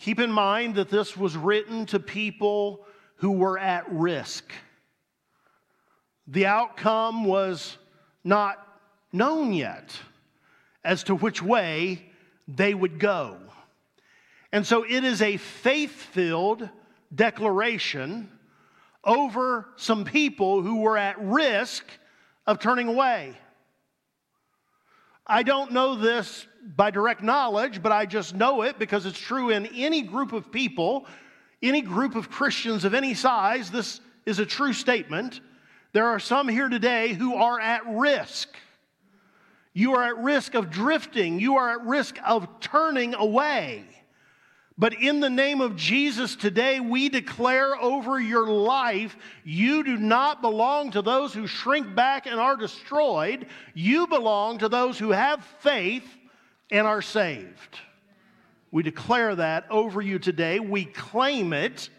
Keep 0.00 0.18
in 0.18 0.32
mind 0.32 0.76
that 0.76 0.88
this 0.88 1.14
was 1.14 1.36
written 1.36 1.84
to 1.84 2.00
people 2.00 2.86
who 3.16 3.32
were 3.32 3.58
at 3.58 3.84
risk. 3.92 4.50
The 6.26 6.46
outcome 6.46 7.26
was 7.26 7.76
not 8.24 8.66
known 9.12 9.52
yet 9.52 9.94
as 10.82 11.04
to 11.04 11.14
which 11.14 11.42
way 11.42 12.02
they 12.48 12.72
would 12.72 12.98
go. 12.98 13.36
And 14.52 14.66
so 14.66 14.84
it 14.84 15.04
is 15.04 15.20
a 15.20 15.36
faith 15.36 15.92
filled 15.92 16.66
declaration 17.14 18.30
over 19.04 19.68
some 19.76 20.06
people 20.06 20.62
who 20.62 20.80
were 20.80 20.96
at 20.96 21.20
risk 21.20 21.84
of 22.46 22.58
turning 22.58 22.88
away. 22.88 23.36
I 25.26 25.42
don't 25.42 25.72
know 25.72 25.94
this 25.94 26.46
by 26.76 26.90
direct 26.90 27.22
knowledge, 27.22 27.82
but 27.82 27.92
I 27.92 28.06
just 28.06 28.34
know 28.34 28.62
it 28.62 28.78
because 28.78 29.06
it's 29.06 29.18
true 29.18 29.50
in 29.50 29.66
any 29.66 30.02
group 30.02 30.32
of 30.32 30.52
people, 30.52 31.06
any 31.62 31.80
group 31.80 32.14
of 32.14 32.30
Christians 32.30 32.84
of 32.84 32.94
any 32.94 33.14
size. 33.14 33.70
This 33.70 34.00
is 34.26 34.38
a 34.38 34.46
true 34.46 34.72
statement. 34.72 35.40
There 35.92 36.06
are 36.06 36.20
some 36.20 36.48
here 36.48 36.68
today 36.68 37.14
who 37.14 37.34
are 37.34 37.58
at 37.58 37.82
risk. 37.88 38.48
You 39.72 39.94
are 39.94 40.04
at 40.04 40.18
risk 40.18 40.54
of 40.54 40.70
drifting, 40.70 41.38
you 41.38 41.56
are 41.56 41.70
at 41.70 41.82
risk 41.86 42.16
of 42.24 42.48
turning 42.60 43.14
away. 43.14 43.84
But 44.76 44.94
in 44.94 45.20
the 45.20 45.28
name 45.28 45.60
of 45.60 45.76
Jesus 45.76 46.34
today, 46.36 46.80
we 46.80 47.10
declare 47.10 47.76
over 47.76 48.18
your 48.18 48.46
life 48.46 49.14
you 49.44 49.84
do 49.84 49.98
not 49.98 50.40
belong 50.40 50.92
to 50.92 51.02
those 51.02 51.34
who 51.34 51.46
shrink 51.46 51.94
back 51.94 52.26
and 52.26 52.40
are 52.40 52.56
destroyed. 52.56 53.46
You 53.74 54.06
belong 54.06 54.58
to 54.58 54.70
those 54.70 54.98
who 54.98 55.10
have 55.10 55.44
faith 55.58 56.08
and 56.70 56.86
are 56.86 57.02
saved. 57.02 57.78
We 58.70 58.82
declare 58.82 59.34
that 59.34 59.66
over 59.70 60.00
you 60.00 60.18
today. 60.18 60.60
We 60.60 60.84
claim 60.84 61.52
it 61.52 61.90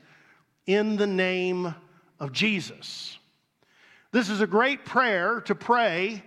in 0.65 0.95
the 0.95 1.07
name 1.07 1.75
of 2.19 2.31
Jesus. 2.31 3.17
This 4.11 4.29
is 4.29 4.41
a 4.41 4.47
great 4.47 4.85
prayer 4.85 5.41
to 5.41 5.55
pray 5.55 6.23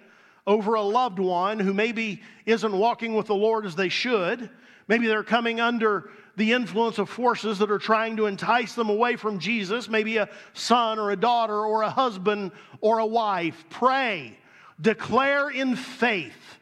over 0.46 0.74
a 0.74 0.82
loved 0.82 1.18
one 1.18 1.58
who 1.58 1.72
maybe 1.72 2.20
isn't 2.44 2.72
walking 2.72 3.14
with 3.14 3.26
the 3.26 3.34
Lord 3.34 3.64
as 3.64 3.74
they 3.74 3.88
should. 3.88 4.50
Maybe 4.88 5.06
they're 5.06 5.22
coming 5.22 5.60
under 5.60 6.10
the 6.36 6.52
influence 6.52 6.98
of 6.98 7.08
forces 7.08 7.58
that 7.58 7.70
are 7.70 7.78
trying 7.78 8.16
to 8.16 8.26
entice 8.26 8.74
them 8.74 8.90
away 8.90 9.16
from 9.16 9.38
Jesus, 9.38 9.88
maybe 9.88 10.16
a 10.18 10.28
son 10.52 10.98
or 10.98 11.10
a 11.10 11.16
daughter 11.16 11.64
or 11.64 11.82
a 11.82 11.90
husband 11.90 12.52
or 12.80 12.98
a 12.98 13.06
wife. 13.06 13.64
Pray, 13.70 14.36
declare 14.80 15.48
in 15.48 15.76
faith 15.76 16.58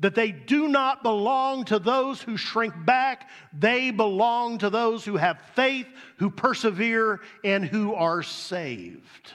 that 0.00 0.14
they 0.14 0.30
do 0.30 0.68
not 0.68 1.02
belong 1.02 1.64
to 1.64 1.78
those 1.78 2.22
who 2.22 2.36
shrink 2.36 2.72
back. 2.84 3.28
They 3.52 3.90
belong 3.90 4.58
to 4.58 4.70
those 4.70 5.04
who 5.04 5.16
have 5.16 5.40
faith, 5.54 5.86
who 6.18 6.30
persevere, 6.30 7.20
and 7.42 7.64
who 7.64 7.94
are 7.94 8.22
saved. 8.22 9.32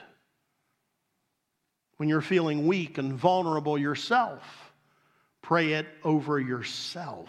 When 1.98 2.08
you're 2.08 2.22
feeling 2.22 2.66
weak 2.66 2.98
and 2.98 3.12
vulnerable 3.12 3.78
yourself, 3.78 4.42
pray 5.42 5.74
it 5.74 5.86
over 6.02 6.40
yourself. 6.40 7.28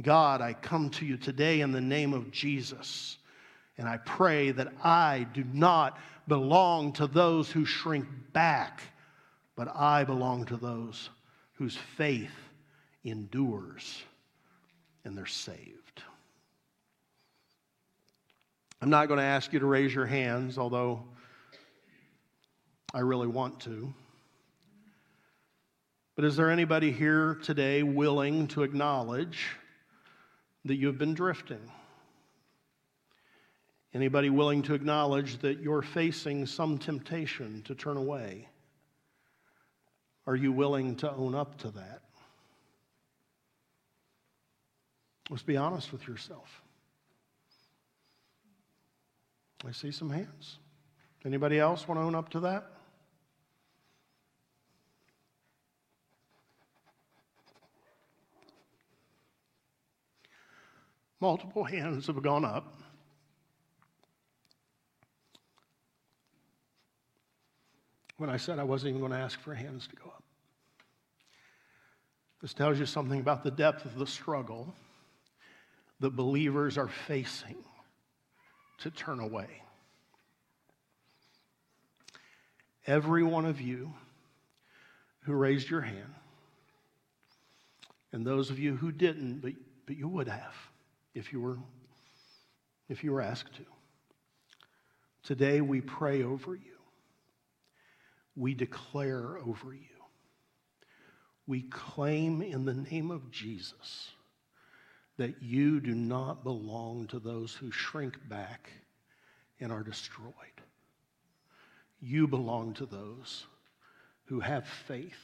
God, 0.00 0.40
I 0.40 0.54
come 0.54 0.90
to 0.90 1.04
you 1.04 1.16
today 1.16 1.60
in 1.60 1.72
the 1.72 1.80
name 1.80 2.14
of 2.14 2.30
Jesus. 2.30 3.18
And 3.76 3.88
I 3.88 3.96
pray 3.98 4.52
that 4.52 4.72
I 4.84 5.26
do 5.32 5.44
not 5.52 5.98
belong 6.28 6.92
to 6.94 7.06
those 7.06 7.50
who 7.50 7.64
shrink 7.64 8.06
back, 8.32 8.82
but 9.56 9.74
I 9.74 10.04
belong 10.04 10.44
to 10.46 10.56
those 10.56 11.10
whose 11.60 11.76
faith 11.76 12.32
endures 13.04 14.02
and 15.04 15.14
they're 15.14 15.26
saved. 15.26 16.02
I'm 18.80 18.88
not 18.88 19.08
going 19.08 19.18
to 19.18 19.24
ask 19.24 19.52
you 19.52 19.58
to 19.58 19.66
raise 19.66 19.94
your 19.94 20.06
hands, 20.06 20.56
although 20.56 21.04
I 22.94 23.00
really 23.00 23.26
want 23.26 23.60
to. 23.60 23.92
But 26.16 26.24
is 26.24 26.34
there 26.34 26.50
anybody 26.50 26.90
here 26.90 27.34
today 27.42 27.82
willing 27.82 28.48
to 28.48 28.62
acknowledge 28.62 29.50
that 30.64 30.76
you've 30.76 30.96
been 30.96 31.12
drifting? 31.12 31.70
Anybody 33.92 34.30
willing 34.30 34.62
to 34.62 34.72
acknowledge 34.72 35.36
that 35.40 35.60
you're 35.60 35.82
facing 35.82 36.46
some 36.46 36.78
temptation 36.78 37.60
to 37.66 37.74
turn 37.74 37.98
away? 37.98 38.48
Are 40.26 40.36
you 40.36 40.52
willing 40.52 40.96
to 40.96 41.10
own 41.10 41.34
up 41.34 41.58
to 41.58 41.70
that? 41.70 42.02
Let's 45.30 45.42
be 45.42 45.56
honest 45.56 45.92
with 45.92 46.06
yourself. 46.08 46.62
I 49.66 49.72
see 49.72 49.92
some 49.92 50.10
hands. 50.10 50.58
Anybody 51.24 51.58
else 51.58 51.86
want 51.86 52.00
to 52.00 52.04
own 52.04 52.14
up 52.14 52.30
to 52.30 52.40
that? 52.40 52.66
Multiple 61.20 61.64
hands 61.64 62.06
have 62.06 62.22
gone 62.22 62.44
up. 62.44 62.79
When 68.20 68.28
I 68.28 68.36
said 68.36 68.58
I 68.58 68.64
wasn't 68.64 68.90
even 68.90 69.00
going 69.00 69.12
to 69.12 69.18
ask 69.18 69.40
for 69.40 69.54
hands 69.54 69.86
to 69.86 69.96
go 69.96 70.04
up. 70.04 70.22
This 72.42 72.52
tells 72.52 72.78
you 72.78 72.84
something 72.84 73.18
about 73.18 73.42
the 73.42 73.50
depth 73.50 73.86
of 73.86 73.94
the 73.94 74.06
struggle 74.06 74.74
that 76.00 76.10
believers 76.10 76.76
are 76.76 76.88
facing 76.88 77.56
to 78.80 78.90
turn 78.90 79.20
away. 79.20 79.48
Every 82.86 83.22
one 83.22 83.46
of 83.46 83.58
you 83.58 83.94
who 85.20 85.32
raised 85.32 85.70
your 85.70 85.80
hand, 85.80 86.14
and 88.12 88.26
those 88.26 88.50
of 88.50 88.58
you 88.58 88.76
who 88.76 88.92
didn't, 88.92 89.40
but, 89.40 89.52
but 89.86 89.96
you 89.96 90.08
would 90.08 90.28
have 90.28 90.54
if 91.14 91.32
you 91.32 91.40
were 91.40 91.56
if 92.90 93.02
you 93.02 93.12
were 93.12 93.22
asked 93.22 93.54
to. 93.54 93.64
Today 95.22 95.62
we 95.62 95.80
pray 95.80 96.22
over 96.22 96.54
you. 96.54 96.79
We 98.40 98.54
declare 98.54 99.36
over 99.36 99.74
you. 99.74 99.80
We 101.46 101.60
claim 101.64 102.40
in 102.40 102.64
the 102.64 102.72
name 102.72 103.10
of 103.10 103.30
Jesus 103.30 104.12
that 105.18 105.42
you 105.42 105.78
do 105.78 105.94
not 105.94 106.42
belong 106.42 107.06
to 107.08 107.18
those 107.18 107.52
who 107.52 107.70
shrink 107.70 108.16
back 108.30 108.70
and 109.60 109.70
are 109.70 109.82
destroyed. 109.82 110.32
You 112.00 112.26
belong 112.26 112.72
to 112.74 112.86
those 112.86 113.44
who 114.24 114.40
have 114.40 114.66
faith 114.66 115.20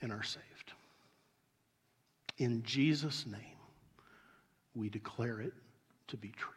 and 0.00 0.10
are 0.10 0.22
saved. 0.22 0.72
In 2.38 2.62
Jesus' 2.62 3.26
name, 3.26 3.60
we 4.74 4.88
declare 4.88 5.42
it 5.42 5.52
to 6.08 6.16
be 6.16 6.32
true. 6.38 6.54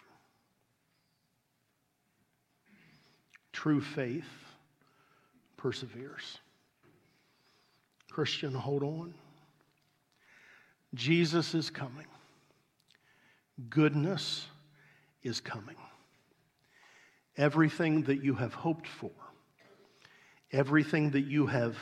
True 3.51 3.81
faith 3.81 4.23
perseveres. 5.59 6.39
Christian, 8.09 8.53
hold 8.53 8.81
on. 8.81 9.13
Jesus 10.93 11.53
is 11.53 11.69
coming. 11.69 12.07
Goodness 13.69 14.47
is 15.21 15.41
coming. 15.41 15.75
Everything 17.37 18.03
that 18.03 18.23
you 18.23 18.33
have 18.35 18.53
hoped 18.53 18.87
for, 18.87 19.11
everything 20.51 21.11
that 21.11 21.25
you 21.25 21.45
have 21.45 21.75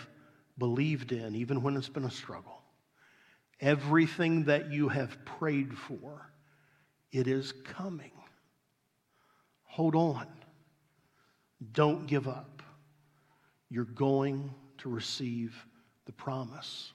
believed 0.58 1.12
in, 1.12 1.36
even 1.36 1.62
when 1.62 1.78
it's 1.78 1.90
been 1.90 2.06
a 2.06 2.12
struggle, 2.12 2.62
everything 3.62 4.44
that 4.46 4.72
you 4.72 4.90
have 4.90 5.24
prayed 5.24 5.78
for, 5.78 6.32
it 7.12 7.28
is 7.28 7.54
coming. 7.64 8.12
Hold 9.64 9.96
on. 9.96 10.28
Don't 11.72 12.08
give 12.08 12.28
up. 12.28 12.57
You're 13.70 13.86
going 13.86 14.54
to 14.80 14.90
receive 14.90 15.56
the 16.06 16.12
promise. 16.12 16.94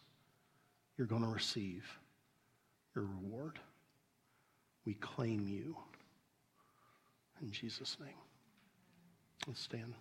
You're 0.97 1.07
going 1.07 1.23
to 1.23 1.29
receive 1.29 1.85
your 2.95 3.05
reward. 3.05 3.59
We 4.85 4.95
claim 4.95 5.47
you. 5.49 5.77
In 7.41 7.51
Jesus' 7.51 7.97
name. 8.01 8.14
Let's 9.47 9.61
stand. 9.61 9.95